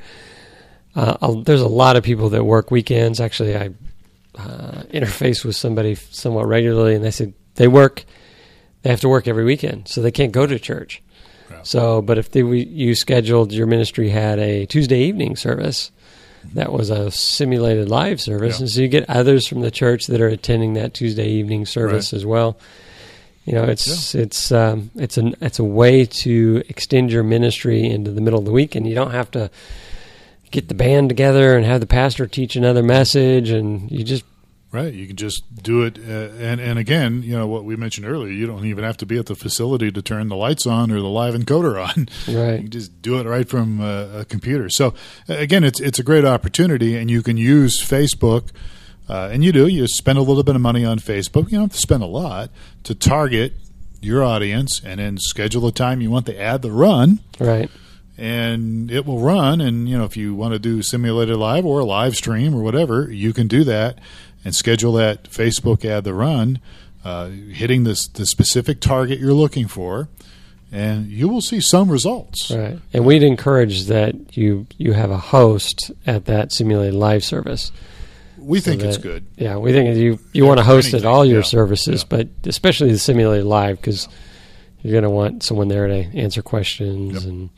Uh, 0.97 1.43
there's 1.43 1.61
a 1.61 1.67
lot 1.69 1.97
of 1.97 2.05
people 2.05 2.29
that 2.31 2.45
work 2.45 2.71
weekends. 2.71 3.21
Actually, 3.21 3.57
I 3.57 3.71
uh, 4.37 4.83
interface 4.93 5.45
with 5.45 5.57
somebody 5.57 5.95
somewhat 5.97 6.47
regularly, 6.47 6.95
and 6.95 7.05
they 7.05 7.11
said 7.11 7.35
they 7.57 7.69
work. 7.69 8.05
They 8.83 8.91
have 8.91 9.01
to 9.01 9.09
work 9.09 9.27
every 9.27 9.45
weekend, 9.45 9.89
so 9.89 10.03
they 10.03 10.11
can't 10.13 10.31
go 10.33 10.47
to 10.47 10.59
church. 10.59 11.03
Yeah. 11.51 11.63
So, 11.63 12.03
but 12.03 12.19
if 12.19 12.31
they, 12.31 12.43
you 12.43 12.95
scheduled 12.95 13.53
your 13.53 13.67
ministry 13.67 14.11
had 14.11 14.39
a 14.39 14.67
Tuesday 14.67 15.05
evening 15.05 15.37
service, 15.37 15.91
that 16.53 16.73
was 16.73 16.91
a 16.91 17.11
simulated 17.11 17.89
live 17.89 18.21
service, 18.21 18.59
Yeah. 18.59 18.65
and 18.65 18.71
so 18.71 18.81
you 18.83 18.89
get 18.89 19.09
others 19.09 19.49
from 19.49 19.63
the 19.63 19.71
church 19.71 20.07
that 20.09 20.21
are 20.21 20.29
attending 20.29 20.75
that 20.75 20.93
Tuesday 20.95 21.29
evening 21.31 21.65
service 21.65 22.13
Right. 22.13 22.17
as 22.19 22.27
well. 22.27 22.59
You 23.45 23.53
know, 23.53 23.65
it's 23.65 24.15
it's 24.15 24.51
um, 24.53 24.91
it's 24.95 25.19
an 25.19 25.35
it's 25.41 25.59
a 25.59 25.65
way 25.65 26.07
to 26.07 26.63
extend 26.69 27.13
your 27.13 27.23
ministry 27.23 27.85
into 27.85 28.11
the 28.11 28.21
middle 28.21 28.39
of 28.39 28.45
the 28.45 28.53
week, 28.53 28.75
and 28.75 28.87
you 28.87 28.95
don't 28.95 29.11
have 29.11 29.31
to 29.33 29.51
get 30.51 30.69
the 30.69 30.75
band 30.75 31.11
together 31.11 31.57
and 31.57 31.67
have 31.67 31.81
the 31.81 31.87
pastor 31.87 32.27
teach 32.27 32.57
another 32.57 32.83
message, 32.83 33.51
and 33.51 33.91
you 33.91 34.03
just 34.03 34.25
Right, 34.75 34.93
you 34.93 35.07
can 35.07 35.15
just 35.15 35.45
do 35.63 35.83
it, 35.83 35.99
uh, 35.99 36.35
and 36.37 36.61
and 36.61 36.81
again, 36.81 37.23
you 37.23 37.39
know 37.39 37.47
what 37.47 37.65
we 37.65 37.77
mentioned 37.77 38.09
earlier. 38.09 38.33
You 38.33 38.45
don't 38.45 38.65
even 38.65 38.83
have 38.83 38.97
to 38.97 39.07
be 39.07 39.17
at 39.17 39.27
the 39.27 39.37
facility 39.37 39.93
to 39.93 40.03
turn 40.03 40.27
the 40.27 40.35
lights 40.35 40.67
on 40.67 40.91
or 40.91 40.99
the 41.01 41.07
live 41.07 41.35
encoder 41.35 41.81
on. 41.89 42.09
Right. 42.27 42.57
you 42.57 42.63
can 42.63 42.71
just 42.71 43.01
do 43.01 43.21
it 43.21 43.25
right 43.25 43.49
from 43.49 43.81
uh, 43.81 44.23
a 44.23 44.25
computer. 44.25 44.69
So 44.69 44.93
again, 45.29 45.63
it's 45.63 45.79
it's 45.79 46.01
a 46.01 46.03
great 46.03 46.25
opportunity, 46.25 46.97
and 46.97 47.09
you 47.09 47.23
can 47.23 47.37
use 47.37 47.81
Facebook, 47.81 48.51
uh, 49.09 49.31
and 49.33 49.45
you 49.45 49.53
do. 49.53 49.67
You 49.67 49.87
spend 49.87 50.19
a 50.19 50.23
little 50.23 50.43
bit 50.43 50.55
of 50.55 50.63
money 50.63 50.85
on 50.85 50.99
Facebook. 50.99 51.51
You 51.51 51.59
don't 51.59 51.63
have 51.63 51.73
to 51.73 51.79
spend 51.79 52.03
a 52.03 52.07
lot 52.07 52.51
to 52.85 52.95
target 52.95 53.53
your 54.01 54.23
audience, 54.23 54.81
and 54.85 55.01
then 55.01 55.19
schedule 55.19 55.63
the 55.63 55.73
time 55.73 56.01
you 56.01 56.11
want 56.11 56.27
the 56.27 56.39
ad 56.39 56.63
to 56.63 56.71
run 56.71 57.21
right. 57.41 57.71
and 58.19 58.91
it 58.91 59.07
will 59.07 59.21
run. 59.21 59.61
And 59.61 59.89
you 59.89 59.97
know, 59.97 60.05
if 60.05 60.17
you 60.17 60.35
want 60.35 60.53
to 60.53 60.59
do 60.59 60.83
simulated 60.83 61.37
live 61.37 61.65
or 61.65 61.81
a 61.81 61.85
live 61.85 62.15
stream 62.15 62.55
or 62.55 62.63
whatever, 62.63 63.11
you 63.11 63.33
can 63.33 63.49
do 63.49 63.65
that 63.65 63.99
and 64.45 64.55
schedule 64.55 64.93
that 64.95 65.25
Facebook 65.25 65.85
ad 65.85 66.05
to 66.05 66.13
run, 66.13 66.61
uh, 67.05 67.29
hitting 67.29 67.85
this 67.85 68.07
the 68.07 68.27
specific 68.27 68.81
target 68.81 69.19
you're 69.19 69.33
looking 69.33 69.67
for, 69.67 70.09
and 70.71 71.07
you 71.07 71.29
will 71.29 71.41
see 71.41 71.61
some 71.61 71.91
results. 71.91 72.51
Right. 72.51 72.79
And 72.93 73.07
we'd 73.07 73.23
encourage 73.23 73.85
that 73.87 74.37
you 74.37 74.67
you 74.77 74.93
have 74.93 75.11
a 75.11 75.19
host 75.19 75.91
at 76.07 76.27
that 76.27 76.53
simulated 76.53 76.95
live 76.95 77.25
service. 77.25 77.73
We 78.45 78.61
think 78.61 78.83
So 78.83 78.89
it's 78.89 78.99
good. 78.99 79.27
Yeah, 79.37 79.57
we 79.57 79.73
think 79.73 79.97
you 79.97 80.19
you 80.33 80.43
Yeah, 80.43 80.49
want 80.49 80.59
to 80.59 80.65
host 80.65 80.93
anything, 80.93 81.07
all 81.09 81.25
your 81.25 81.39
yeah, 81.39 81.45
services, 81.45 82.03
yeah. 82.03 82.17
but 82.17 82.29
especially 82.45 82.93
the 82.93 82.99
simulated 82.99 83.47
live 83.47 83.77
because 83.81 84.09
you're 84.83 84.93
going 84.93 85.05
to 85.05 85.11
want 85.11 85.43
someone 85.43 85.69
there 85.69 85.87
to 85.87 85.95
answer 86.17 86.43
questions 86.43 87.15
Yep. 87.15 87.23
and 87.25 87.51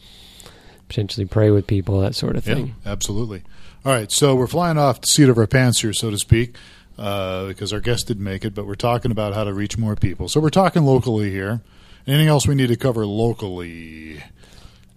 potentially 0.89 1.27
pray 1.27 1.51
with 1.51 1.67
people, 1.67 2.01
that 2.01 2.15
sort 2.15 2.37
of 2.37 2.47
Yeah, 2.47 2.55
thing. 2.55 2.75
absolutely. 2.87 3.43
All 3.85 3.93
right, 3.93 4.11
so 4.13 4.35
we're 4.37 4.47
flying 4.47 4.79
off 4.79 5.01
the 5.01 5.07
seat 5.09 5.29
of 5.29 5.37
our 5.39 5.47
pants 5.47 5.81
here, 5.81 5.93
so 5.93 6.11
to 6.11 6.19
speak, 6.19 6.57
uh, 6.99 7.47
because 7.47 7.73
our 7.73 7.81
guest 7.81 8.07
didn't 8.07 8.23
make 8.25 8.45
it, 8.45 8.55
but 8.55 8.67
we're 8.67 8.75
talking 8.77 9.11
about 9.11 9.35
how 9.35 9.43
to 9.45 9.53
reach 9.53 9.77
more 9.77 9.97
people. 9.97 10.29
So 10.29 10.41
we're 10.41 10.51
talking 10.51 10.85
locally 10.85 11.31
here. 11.31 11.61
Anything 12.07 12.29
else 12.29 12.47
we 12.47 12.55
need 12.55 12.69
to 12.69 12.77
cover 12.77 13.05
locally? 13.05 14.23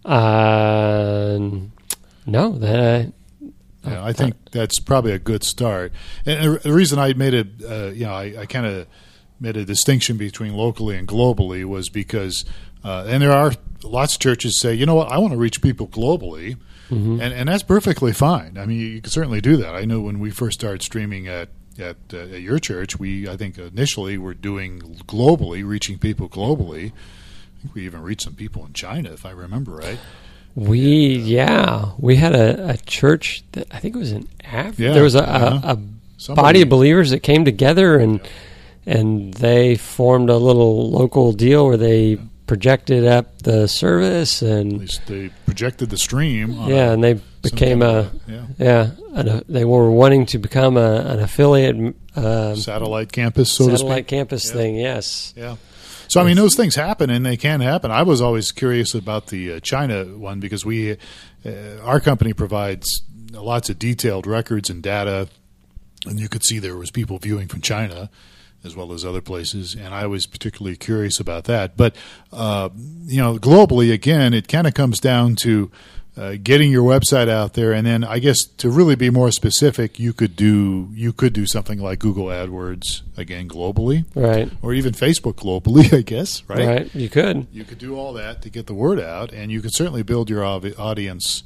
Uh, 0.06 1.40
no, 2.26 2.52
that 2.60 3.12
Yeah, 3.86 4.04
I 4.04 4.14
think 4.14 4.36
that's 4.52 4.80
probably 4.80 5.14
a 5.14 5.20
good 5.20 5.44
start. 5.44 5.94
And 6.26 6.60
the 6.60 6.74
reason 6.74 7.00
I 7.00 7.14
made 7.14 7.34
it, 7.34 7.48
uh, 7.64 7.92
you 7.92 8.06
know, 8.06 8.14
I, 8.14 8.42
I 8.42 8.46
kind 8.46 8.66
of 8.66 8.88
made 9.40 9.56
a 9.56 9.64
distinction 9.64 10.18
between 10.18 10.54
locally 10.54 10.98
and 10.98 11.08
globally 11.08 11.64
was 11.64 11.88
because, 11.90 12.44
uh, 12.84 13.06
and 13.08 13.24
there 13.24 13.32
are 13.32 13.54
lots 13.84 14.16
of 14.16 14.20
churches 14.20 14.60
say, 14.60 14.74
you 14.74 14.86
know 14.86 14.96
what, 14.96 15.10
I 15.10 15.18
want 15.18 15.32
to 15.32 15.38
reach 15.38 15.62
people 15.62 15.88
globally, 15.88 16.58
and 17.22 17.22
and 17.22 17.48
that's 17.48 17.64
perfectly 17.64 18.12
fine. 18.14 18.58
I 18.58 18.66
mean, 18.66 18.80
you 18.80 19.02
can 19.02 19.12
certainly 19.12 19.42
do 19.42 19.58
that. 19.58 19.76
I 19.76 19.86
know 19.86 20.02
when 20.02 20.20
we 20.20 20.32
first 20.32 20.60
started 20.60 20.82
streaming 20.82 21.28
at. 21.28 21.50
At, 21.78 21.96
uh, 22.14 22.18
at 22.18 22.42
your 22.42 22.60
church, 22.60 23.00
we 23.00 23.30
I 23.30 23.38
think 23.38 23.58
initially 23.58 24.18
were 24.18 24.34
doing 24.34 24.82
globally, 25.08 25.66
reaching 25.66 25.98
people 25.98 26.28
globally. 26.28 26.92
I 26.92 27.62
think 27.62 27.74
we 27.74 27.86
even 27.86 28.02
reached 28.02 28.24
some 28.24 28.36
people 28.36 28.66
in 28.66 28.74
China, 28.74 29.14
if 29.14 29.26
I 29.26 29.32
remember 29.32 29.72
right. 29.72 29.98
We 30.56 31.16
yeah 31.18 31.92
we 31.98 32.16
had 32.16 32.36
a, 32.36 32.72
a 32.72 32.78
church 32.78 33.44
that 33.54 33.68
I 33.72 33.80
think 33.80 33.96
it 33.96 34.00
was 34.00 34.12
in 34.12 34.28
Africa. 34.44 34.82
Yeah, 34.84 34.94
there 34.94 35.04
was 35.04 35.16
a, 35.16 35.24
uh-huh. 35.28 35.76
a, 35.76 36.32
a 36.32 36.36
body 36.36 36.62
of 36.62 36.70
believers 36.70 37.12
that 37.12 37.22
came 37.22 37.46
together 37.46 37.98
and 37.98 38.20
and 38.86 39.34
they 39.36 39.76
formed 39.76 40.30
a 40.30 40.38
little 40.38 40.90
local 40.90 41.32
deal 41.34 41.68
where 41.68 41.78
they 41.78 42.18
projected 42.48 43.06
up 43.06 43.38
the 43.44 43.68
service 43.68 44.42
At 44.42 44.50
and 44.50 44.80
least 44.80 45.06
they 45.06 45.30
projected 45.46 45.92
the 45.92 45.98
stream. 45.98 46.52
yeah 46.68 46.92
and 46.92 47.04
they 47.04 47.22
became 47.44 47.82
a 47.84 48.12
yeah. 48.28 48.46
yeah 48.58 48.92
an, 49.14 49.44
they 49.48 49.66
were 49.66 49.92
wanting 49.92 50.26
to 50.28 50.40
become 50.40 50.76
a, 50.76 50.96
an 50.96 51.20
affiliate 51.20 51.96
um, 52.16 52.56
satellite 52.56 53.12
campus, 53.12 53.52
so 53.54 53.70
to 53.70 53.78
satellite 53.78 54.08
campus 54.08 54.48
Yeah. 54.48 54.54
thing 54.54 54.76
yes 54.78 55.34
Yeah. 55.38 55.56
So 56.10 56.20
I 56.20 56.24
mean, 56.24 56.38
those 56.38 56.56
things 56.56 56.74
happen, 56.74 57.12
and 57.12 57.24
they 57.24 57.38
can 57.38 57.62
happen. 57.62 57.92
I 57.92 58.02
was 58.02 58.20
always 58.20 58.52
curious 58.52 58.96
about 58.96 59.28
the 59.28 59.54
uh, 59.54 59.60
China 59.60 60.06
one 60.06 60.40
because 60.40 60.66
we, 60.66 60.94
uh, 60.94 60.98
our 61.84 62.00
company 62.00 62.34
provides 62.34 63.04
lots 63.32 63.70
of 63.70 63.78
detailed 63.78 64.26
records 64.26 64.72
and 64.72 64.82
data, 64.82 65.30
and 66.08 66.20
you 66.20 66.28
could 66.28 66.44
see 66.44 66.58
there 66.58 66.76
was 66.76 66.90
people 66.90 67.20
viewing 67.20 67.48
from 67.48 67.62
China 67.62 68.10
as 68.64 68.76
well 68.76 68.92
as 68.92 69.06
other 69.06 69.22
places, 69.22 69.76
and 69.76 69.94
I 69.94 70.08
was 70.08 70.26
particularly 70.26 70.76
curious 70.76 71.20
about 71.20 71.44
that. 71.46 71.78
But 71.78 71.96
uh, 72.34 72.70
you 73.06 73.22
know, 73.22 73.38
globally, 73.38 73.94
again, 73.94 74.34
it 74.34 74.48
kind 74.48 74.66
of 74.66 74.74
comes 74.74 75.00
down 75.00 75.36
to 75.38 75.72
uh, 76.20 76.36
getting 76.44 76.70
your 76.70 76.84
website 76.84 77.30
out 77.30 77.54
there, 77.54 77.72
and 77.72 77.88
then 77.88 78.04
I 78.04 78.20
guess 78.20 78.44
to 78.58 78.70
really 78.70 78.96
be 78.96 79.10
more 79.10 79.32
specific, 79.32 79.98
you 80.00 80.12
could 80.12 80.36
do 80.36 80.90
you 80.94 81.14
could 81.14 81.32
do 81.32 81.46
something 81.46 81.80
like 81.80 82.00
Google 82.00 82.26
AdWords 82.26 83.04
again 83.16 83.48
globally 83.48 84.04
right 84.16 84.52
or 84.62 84.74
even 84.74 84.92
Facebook 84.94 85.36
globally, 85.36 85.94
I 85.98 86.02
guess, 86.02 86.44
right? 86.50 86.68
right 86.68 86.96
you 86.96 87.08
could 87.08 87.48
You 87.54 87.64
could 87.64 87.78
do 87.78 87.96
all 87.96 88.12
that 88.14 88.42
to 88.42 88.50
get 88.50 88.68
the 88.68 88.74
word 88.74 89.00
out, 89.00 89.32
and 89.32 89.50
you 89.50 89.62
could 89.62 89.74
certainly 89.74 90.04
build 90.04 90.30
your 90.30 90.44
audience, 90.44 91.44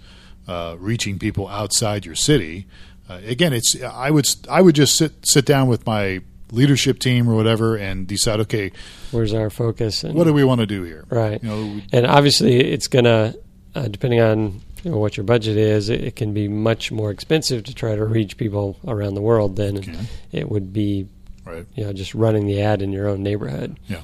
uh, 0.47 0.75
reaching 0.79 1.19
people 1.19 1.47
outside 1.47 2.03
your 2.03 2.15
city. 2.15 2.65
Uh, 3.07 3.19
again, 3.25 3.53
it's 3.53 3.79
I 3.83 4.09
would 4.09 4.25
I 4.49 4.61
would 4.61 4.73
just 4.73 4.97
sit 4.97 5.13
sit 5.23 5.45
down 5.45 5.67
with 5.67 5.85
my 5.85 6.21
leadership 6.51 6.99
team 6.99 7.27
or 7.27 7.35
whatever 7.35 7.75
and 7.75 8.07
decide, 8.07 8.39
okay, 8.39 8.71
where's 9.11 9.33
our 9.33 9.49
focus 9.49 10.03
and 10.03 10.15
what 10.15 10.25
do 10.25 10.33
we 10.33 10.43
want 10.43 10.61
to 10.61 10.67
do 10.67 10.83
here? 10.83 11.05
Right. 11.09 11.43
You 11.43 11.49
know, 11.49 11.81
And 11.91 12.05
obviously, 12.05 12.59
it's 12.59 12.87
going 12.87 13.05
to, 13.05 13.37
uh, 13.75 13.87
depending 13.87 14.21
on 14.21 14.61
you 14.83 14.91
know, 14.91 14.97
what 14.97 15.15
your 15.17 15.23
budget 15.23 15.55
is, 15.57 15.89
it, 15.89 16.01
it 16.03 16.15
can 16.15 16.33
be 16.33 16.47
much 16.47 16.91
more 16.91 17.09
expensive 17.11 17.63
to 17.63 17.73
try 17.73 17.95
to 17.95 18.05
reach 18.05 18.37
people 18.37 18.77
around 18.87 19.13
the 19.15 19.21
world 19.21 19.55
than 19.55 19.77
Okay. 19.77 19.97
it 20.31 20.49
would 20.49 20.73
be, 20.73 21.07
right. 21.45 21.65
you 21.75 21.85
know, 21.85 21.93
just 21.93 22.13
running 22.13 22.45
the 22.47 22.61
ad 22.61 22.81
in 22.81 22.91
your 22.91 23.07
own 23.07 23.23
neighborhood. 23.23 23.77
Yeah, 23.87 24.01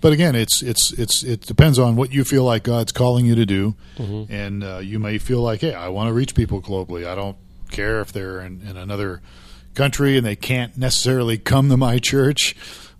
but 0.00 0.12
again, 0.12 0.34
it's 0.34 0.62
it's 0.62 0.92
it's 0.98 1.22
it 1.22 1.42
depends 1.42 1.78
on 1.78 1.94
what 1.96 2.12
you 2.12 2.24
feel 2.24 2.44
like 2.44 2.62
God's 2.64 2.92
calling 2.92 3.26
you 3.26 3.34
to 3.34 3.44
do, 3.46 3.74
Mhm. 3.98 4.30
and 4.30 4.64
uh, 4.64 4.78
you 4.78 4.98
may 4.98 5.18
feel 5.18 5.40
like, 5.42 5.60
hey, 5.60 5.74
I 5.74 5.88
want 5.88 6.08
to 6.08 6.12
reach 6.14 6.34
people 6.34 6.60
globally. 6.62 7.06
I 7.06 7.14
don't 7.14 7.36
care 7.70 8.00
if 8.00 8.12
they're 8.12 8.40
in, 8.40 8.62
in 8.68 8.76
another 8.76 9.20
country 9.74 10.16
and 10.16 10.24
they 10.24 10.36
can't 10.36 10.78
necessarily 10.78 11.36
come 11.36 11.68
to 11.68 11.76
my 11.76 11.98
church 11.98 12.54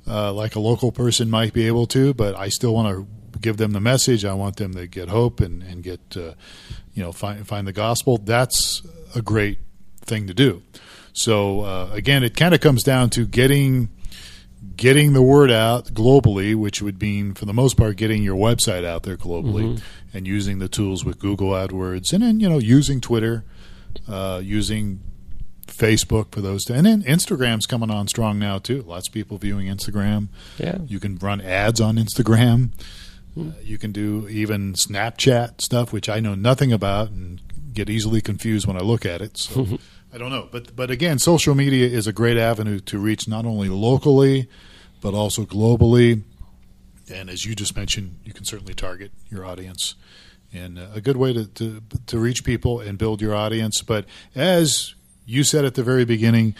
uh, 0.09 0.33
like 0.33 0.57
a 0.57 0.61
local 0.61 0.91
person 0.93 1.31
might 1.31 1.53
be 1.53 1.67
able 1.69 1.87
to, 1.87 2.13
but 2.13 2.37
I 2.37 2.49
still 2.49 2.75
want 2.75 2.89
to 2.95 3.07
give 3.45 3.59
them 3.59 3.73
the 3.73 3.81
message. 3.81 4.25
I 4.25 4.33
want 4.33 4.57
them 4.57 4.73
to 4.73 4.87
get 4.87 5.11
hope 5.11 5.41
and 5.41 5.63
and 5.63 5.83
get 5.83 6.01
uh, 6.17 6.33
you 6.95 7.03
know 7.03 7.13
find 7.13 7.47
find 7.47 7.67
the 7.67 7.73
gospel. 7.73 8.17
That's 8.19 8.83
a 9.15 9.23
great 9.23 9.59
thing 10.01 10.27
to 10.27 10.35
do. 10.35 10.63
So 11.13 11.61
uh, 11.61 11.91
again, 11.93 12.25
it 12.25 12.35
kind 12.35 12.55
of 12.55 12.61
comes 12.61 12.83
down 12.83 13.11
to 13.11 13.27
getting 13.27 13.91
getting 14.77 15.13
the 15.13 15.23
word 15.23 15.51
out 15.51 15.89
globally, 15.89 16.55
which 16.55 16.81
would 16.81 17.01
mean, 17.01 17.35
for 17.35 17.45
the 17.45 17.53
most 17.53 17.77
part, 17.77 17.97
getting 17.97 18.23
your 18.23 18.37
website 18.37 18.85
out 18.85 19.03
there 19.03 19.17
globally 19.17 19.81
and 20.13 20.27
using 20.27 20.59
the 20.59 20.69
tools 20.69 21.05
with 21.05 21.19
Google 21.19 21.51
AdWords, 21.51 22.13
and 22.13 22.23
then 22.23 22.41
you 22.41 22.49
know 22.49 22.59
using 22.59 23.01
Twitter, 23.01 23.45
uh, 24.09 24.41
using 24.43 25.01
Facebook 25.67 26.33
for 26.33 26.41
those, 26.41 26.69
and 26.71 26.87
then 26.87 27.03
Instagram's 27.03 27.67
coming 27.67 27.91
on 27.91 28.09
strong 28.09 28.39
now 28.39 28.59
too. 28.59 28.83
Lots 28.83 29.09
of 29.09 29.15
people 29.15 29.37
viewing 29.37 29.67
Instagram. 29.67 30.29
Yeah. 30.59 30.79
You 30.87 30.99
can 30.99 31.17
run 31.19 31.43
ads 31.43 31.81
on 31.81 31.97
Instagram. 31.97 32.71
Uh, 33.39 33.53
you 33.63 33.79
can 33.79 33.93
do 33.93 34.29
even 34.29 34.75
Snapchat 34.75 35.61
stuff, 35.61 35.93
which 35.93 36.09
I 36.09 36.21
know 36.21 36.35
nothing 36.35 36.73
about 36.73 37.11
and 37.11 37.41
get 37.73 37.91
easily 37.91 38.21
confused 38.21 38.67
when 38.67 38.77
I 38.77 38.81
look 38.81 39.05
at 39.05 39.21
it. 39.21 39.37
So 39.37 39.79
I 40.13 40.19
don't 40.19 40.31
know, 40.31 40.49
but 40.51 40.77
but 40.77 40.91
again, 40.91 41.19
social 41.19 41.55
media 41.55 41.89
is 41.89 42.07
a 42.07 42.13
great 42.13 42.37
avenue 42.37 42.81
to 42.81 42.99
reach 42.99 43.27
not 43.27 43.45
only 43.45 43.69
locally 43.69 44.49
but 45.05 45.13
also 45.13 45.45
globally. 45.45 46.23
And 47.13 47.29
as 47.29 47.45
you 47.45 47.55
just 47.55 47.77
mentioned, 47.77 48.17
you 48.25 48.33
can 48.33 48.47
certainly 48.47 48.73
target 48.73 49.13
your 49.29 49.45
audience, 49.45 49.97
and 50.51 50.79
uh, 50.79 50.87
a 50.95 51.03
good 51.03 51.19
way 51.19 51.35
to, 51.35 51.47
to 51.47 51.83
to 52.07 52.19
reach 52.19 52.43
people 52.43 52.81
and 52.81 52.97
build 52.97 53.21
your 53.21 53.35
audience. 53.35 53.83
But 53.83 54.07
as 54.35 54.95
you 55.27 55.45
said 55.45 55.67
at 55.67 55.75
the 55.75 55.83
very 55.83 56.07
beginning, 56.07 56.55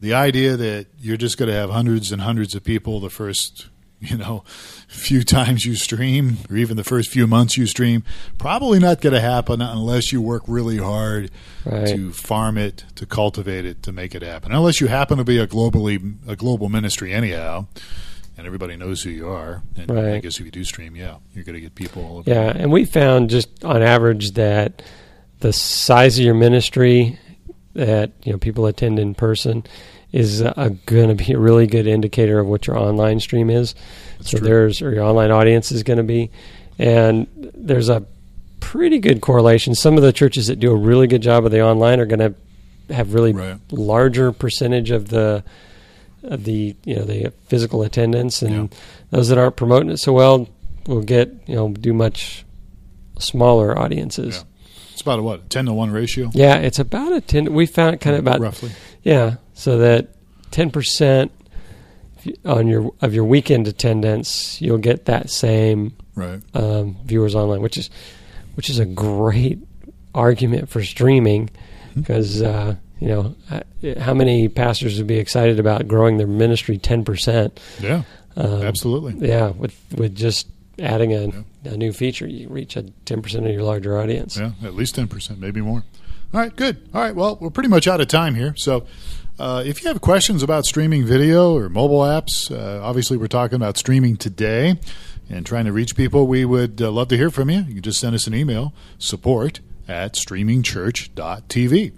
the 0.00 0.14
idea 0.14 0.56
that 0.56 0.86
you're 0.98 1.18
just 1.18 1.36
going 1.36 1.50
to 1.50 1.54
have 1.54 1.68
hundreds 1.68 2.10
and 2.10 2.22
hundreds 2.22 2.54
of 2.54 2.64
people 2.64 2.98
the 2.98 3.10
first 3.10 3.68
you 4.10 4.16
know 4.16 4.42
few 4.88 5.22
times 5.22 5.64
you 5.64 5.74
stream 5.76 6.36
or 6.50 6.56
even 6.56 6.76
the 6.76 6.82
first 6.84 7.08
few 7.10 7.26
months 7.26 7.56
you 7.56 7.66
stream 7.66 8.02
probably 8.36 8.78
not 8.78 9.00
going 9.00 9.12
to 9.14 9.20
happen 9.20 9.62
unless 9.62 10.12
you 10.12 10.20
work 10.20 10.42
really 10.46 10.78
hard 10.78 11.30
Right. 11.64 11.86
to 11.86 12.10
farm 12.12 12.58
it 12.58 12.84
to 12.96 13.06
cultivate 13.06 13.64
it 13.64 13.84
to 13.84 13.92
make 13.92 14.16
it 14.16 14.22
happen 14.22 14.50
unless 14.50 14.80
you 14.80 14.88
happen 14.88 15.18
to 15.18 15.24
be 15.24 15.38
a 15.38 15.46
globally 15.46 16.16
a 16.26 16.34
global 16.34 16.68
ministry 16.68 17.12
anyhow 17.12 17.66
and 18.36 18.46
everybody 18.46 18.74
knows 18.76 19.02
who 19.02 19.10
you 19.10 19.28
are 19.28 19.62
and 19.76 19.90
i 19.92 20.18
guess 20.18 20.40
if 20.40 20.44
you 20.44 20.50
do 20.50 20.64
stream 20.64 20.96
yeah 20.96 21.16
you're 21.34 21.44
going 21.44 21.54
to 21.54 21.60
get 21.60 21.76
people 21.76 22.04
all 22.04 22.18
over 22.18 22.28
Yeah. 22.28 22.52
And 22.54 22.72
we 22.72 22.84
found 22.84 23.30
just 23.30 23.64
on 23.64 23.80
average 23.82 24.32
that 24.32 24.82
the 25.38 25.52
size 25.52 26.18
of 26.18 26.24
your 26.24 26.34
ministry 26.34 27.18
that 27.74 28.10
you 28.24 28.32
know 28.32 28.38
people 28.38 28.66
attend 28.66 28.98
in 28.98 29.14
person 29.14 29.62
is 30.12 30.42
uh, 30.42 30.70
going 30.86 31.08
to 31.08 31.14
be 31.24 31.32
a 31.32 31.38
really 31.38 31.66
good 31.66 31.86
indicator 31.86 32.38
of 32.38 32.46
what 32.46 32.66
your 32.66 32.78
online 32.78 33.18
stream 33.20 33.48
is. 33.50 33.74
That's 34.18 34.30
so 34.30 34.38
true. 34.38 34.46
there's 34.46 34.82
or 34.82 34.92
your 34.92 35.04
online 35.04 35.30
audience 35.30 35.72
is 35.72 35.82
going 35.82 35.96
to 35.96 36.02
be, 36.02 36.30
and 36.78 37.26
there's 37.54 37.88
a 37.88 38.04
pretty 38.60 38.98
good 38.98 39.20
correlation. 39.20 39.74
Some 39.74 39.96
of 39.96 40.02
the 40.02 40.12
churches 40.12 40.46
that 40.48 40.56
do 40.60 40.70
a 40.70 40.76
really 40.76 41.06
good 41.06 41.22
job 41.22 41.44
of 41.44 41.50
the 41.50 41.62
online 41.62 41.98
are 41.98 42.06
going 42.06 42.18
to 42.20 42.34
have 42.94 43.14
really 43.14 43.32
Right. 43.32 43.58
larger 43.70 44.32
percentage 44.32 44.90
of 44.90 45.08
the 45.08 45.42
of 46.24 46.44
the 46.44 46.76
you 46.84 46.94
know 46.96 47.04
the 47.04 47.32
physical 47.48 47.82
attendance, 47.82 48.42
and 48.42 48.54
Yeah. 48.54 48.78
those 49.10 49.28
that 49.28 49.38
aren't 49.38 49.56
promoting 49.56 49.90
it 49.90 49.98
so 49.98 50.12
well 50.12 50.48
will 50.86 51.00
get 51.02 51.32
you 51.46 51.54
know 51.56 51.70
do 51.70 51.92
much 51.92 52.44
smaller 53.18 53.76
audiences. 53.78 54.36
Yeah. 54.36 54.42
It's 54.92 55.00
about 55.00 55.18
a 55.18 55.22
what, 55.22 55.48
ten 55.50 55.64
to 55.66 55.72
one 55.72 55.90
ratio, 55.90 56.30
Yeah, 56.34 56.56
it's 56.56 56.78
about 56.78 57.12
a 57.12 57.20
ten. 57.20 57.52
We 57.52 57.66
found 57.66 58.00
kind 58.00 58.14
of 58.14 58.20
about 58.20 58.40
roughly. 58.40 58.70
yeah, 59.02 59.36
so 59.54 59.78
that 59.78 60.08
ten 60.50 60.70
percent 60.70 61.30
on 62.44 62.68
your 62.68 62.92
of 63.00 63.14
your 63.14 63.24
weekend 63.24 63.66
attendance, 63.68 64.60
you'll 64.62 64.78
get 64.78 65.06
that 65.06 65.30
same 65.30 65.94
Right. 66.14 66.40
um, 66.54 66.96
viewers 67.04 67.34
online, 67.34 67.62
which 67.62 67.76
is 67.78 67.88
which 68.54 68.68
is 68.68 68.78
a 68.78 68.84
great 68.84 69.58
argument 70.14 70.68
for 70.68 70.82
streaming 70.84 71.48
Mm-hmm. 71.92 72.00
because 72.00 72.40
uh, 72.40 72.74
you 73.00 73.08
know 73.08 73.34
how 74.00 74.14
many 74.14 74.48
pastors 74.48 74.96
would 74.96 75.06
be 75.06 75.18
excited 75.18 75.60
about 75.60 75.86
growing 75.88 76.16
their 76.16 76.26
ministry 76.26 76.78
ten 76.78 77.04
percent? 77.04 77.60
Yeah. 77.80 78.04
Um, 78.36 78.62
Absolutely. 78.62 79.28
Yeah, 79.28 79.48
with 79.50 79.78
with 79.94 80.14
just 80.16 80.48
adding 80.78 81.12
a, 81.12 81.44
a 81.68 81.76
new 81.76 81.92
feature, 81.92 82.26
you 82.26 82.48
reach 82.48 82.76
a 82.76 82.84
ten 83.04 83.20
percent 83.20 83.44
of 83.46 83.52
your 83.52 83.62
larger 83.62 83.98
audience. 83.98 84.38
Yeah, 84.38 84.52
at 84.64 84.74
least 84.74 84.96
10%, 84.96 85.38
maybe 85.38 85.60
more. 85.60 85.84
All 86.32 86.40
right, 86.40 86.56
good. 86.56 86.88
All 86.94 87.02
right, 87.02 87.14
well, 87.14 87.36
we're 87.42 87.50
pretty 87.50 87.68
much 87.68 87.86
out 87.86 88.00
of 88.00 88.08
time 88.08 88.34
here. 88.36 88.54
So 88.56 88.86
uh, 89.38 89.62
if 89.64 89.82
you 89.82 89.88
have 89.88 90.00
questions 90.00 90.42
about 90.42 90.64
streaming 90.64 91.04
video 91.04 91.56
or 91.56 91.68
mobile 91.68 92.00
apps, 92.00 92.50
uh, 92.50 92.82
obviously 92.82 93.16
we're 93.16 93.26
talking 93.26 93.56
about 93.56 93.76
streaming 93.76 94.16
today 94.16 94.78
and 95.28 95.46
trying 95.46 95.64
to 95.64 95.72
reach 95.72 95.96
people. 95.96 96.26
We 96.26 96.44
would 96.44 96.80
uh, 96.80 96.90
love 96.90 97.08
to 97.08 97.16
hear 97.16 97.30
from 97.30 97.50
you. 97.50 97.60
You 97.60 97.74
can 97.74 97.82
just 97.82 98.00
send 98.00 98.14
us 98.14 98.26
an 98.26 98.34
email, 98.34 98.74
support 98.98 99.60
at 99.88 100.14
streamingchurch.tv. 100.14 101.92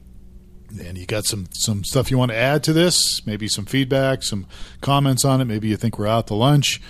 And 0.81 0.99
you 0.99 1.07
got 1.07 1.25
some 1.25 1.47
some 1.53 1.85
stuff 1.85 2.11
you 2.11 2.18
want 2.18 2.33
to 2.33 2.37
add 2.37 2.64
to 2.64 2.73
this? 2.73 3.25
Maybe 3.25 3.47
some 3.47 3.64
feedback, 3.64 4.25
some 4.25 4.47
comments 4.81 5.25
on 5.25 5.40
it. 5.40 5.44
Maybe 5.44 5.68
you 5.68 5.77
think 5.77 5.99
we're 5.99 6.09
out 6.09 6.27
to 6.29 6.35
lunch, 6.35 6.81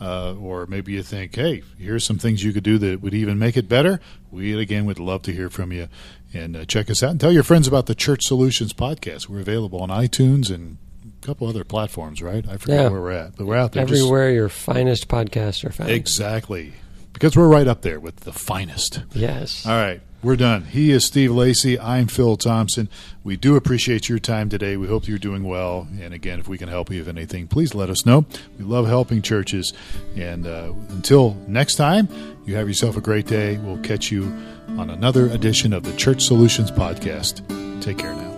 uh, 0.00 0.34
or 0.34 0.66
maybe 0.66 0.92
you 0.92 1.02
think, 1.02 1.34
hey, 1.34 1.62
here's 1.78 2.04
some 2.04 2.18
things 2.18 2.42
you 2.44 2.52
could 2.52 2.62
do 2.64 2.78
that 2.78 3.00
would 3.02 3.14
even 3.14 3.38
make 3.38 3.56
it 3.56 3.68
better. 3.68 4.00
We 4.30 4.58
again 4.60 4.84
would 4.86 4.98
love 4.98 5.22
to 5.22 5.32
hear 5.32 5.50
from 5.50 5.72
you, 5.72 5.88
and 6.32 6.56
uh, 6.56 6.64
check 6.64 6.90
us 6.90 7.02
out 7.02 7.10
and 7.10 7.20
tell 7.20 7.32
your 7.32 7.42
friends 7.42 7.66
about 7.66 7.86
the 7.86 7.94
Church 7.94 8.24
Solutions 8.24 8.72
podcast. 8.72 9.28
We're 9.28 9.40
available 9.40 9.80
on 9.80 9.88
iTunes 9.88 10.50
and 10.54 10.76
a 11.22 11.26
couple 11.26 11.46
other 11.48 11.64
platforms. 11.64 12.22
Right? 12.22 12.44
I 12.48 12.56
forgot 12.58 12.74
Yeah. 12.74 12.88
where 12.88 13.00
we're 13.00 13.10
at, 13.12 13.36
but 13.36 13.46
we're 13.46 13.56
out 13.56 13.72
there. 13.72 13.84
Just- 13.86 14.00
Everywhere 14.02 14.30
your 14.30 14.48
finest 14.48 15.08
podcasts 15.08 15.64
are 15.64 15.70
found. 15.72 15.90
exactly, 15.90 16.74
because 17.12 17.36
we're 17.36 17.48
right 17.48 17.66
up 17.66 17.82
there 17.82 17.98
with 18.00 18.16
the 18.20 18.32
finest. 18.32 19.02
yes. 19.14 19.66
All 19.66 19.72
right, 19.72 20.00
we're 20.22 20.36
done. 20.36 20.64
He 20.64 20.90
is 20.90 21.04
Steve 21.04 21.32
Lacey. 21.32 21.78
I'm 21.78 22.06
Phil 22.06 22.36
Thompson. 22.36 22.88
We 23.22 23.36
do 23.36 23.56
appreciate 23.56 24.08
your 24.08 24.18
time 24.18 24.48
today. 24.48 24.76
We 24.76 24.86
hope 24.86 25.06
you're 25.06 25.18
doing 25.18 25.44
well. 25.44 25.86
And 26.00 26.12
again, 26.12 26.40
if 26.40 26.48
we 26.48 26.58
can 26.58 26.68
help 26.68 26.90
you 26.90 26.98
with 27.00 27.08
anything, 27.08 27.46
please 27.46 27.74
let 27.74 27.90
us 27.90 28.04
know. 28.04 28.26
We 28.58 28.64
love 28.64 28.86
helping 28.86 29.22
churches. 29.22 29.72
And 30.16 30.46
uh, 30.46 30.72
until 30.88 31.36
next 31.46 31.76
time, 31.76 32.08
you 32.46 32.56
have 32.56 32.68
yourself 32.68 32.96
a 32.96 33.00
great 33.00 33.26
day. 33.26 33.58
We'll 33.58 33.78
catch 33.78 34.10
you 34.10 34.24
on 34.70 34.90
another 34.90 35.26
edition 35.26 35.72
of 35.72 35.84
the 35.84 35.94
Church 35.96 36.22
Solutions 36.22 36.70
Podcast. 36.70 37.42
Take 37.80 37.98
care 37.98 38.14
now. 38.14 38.37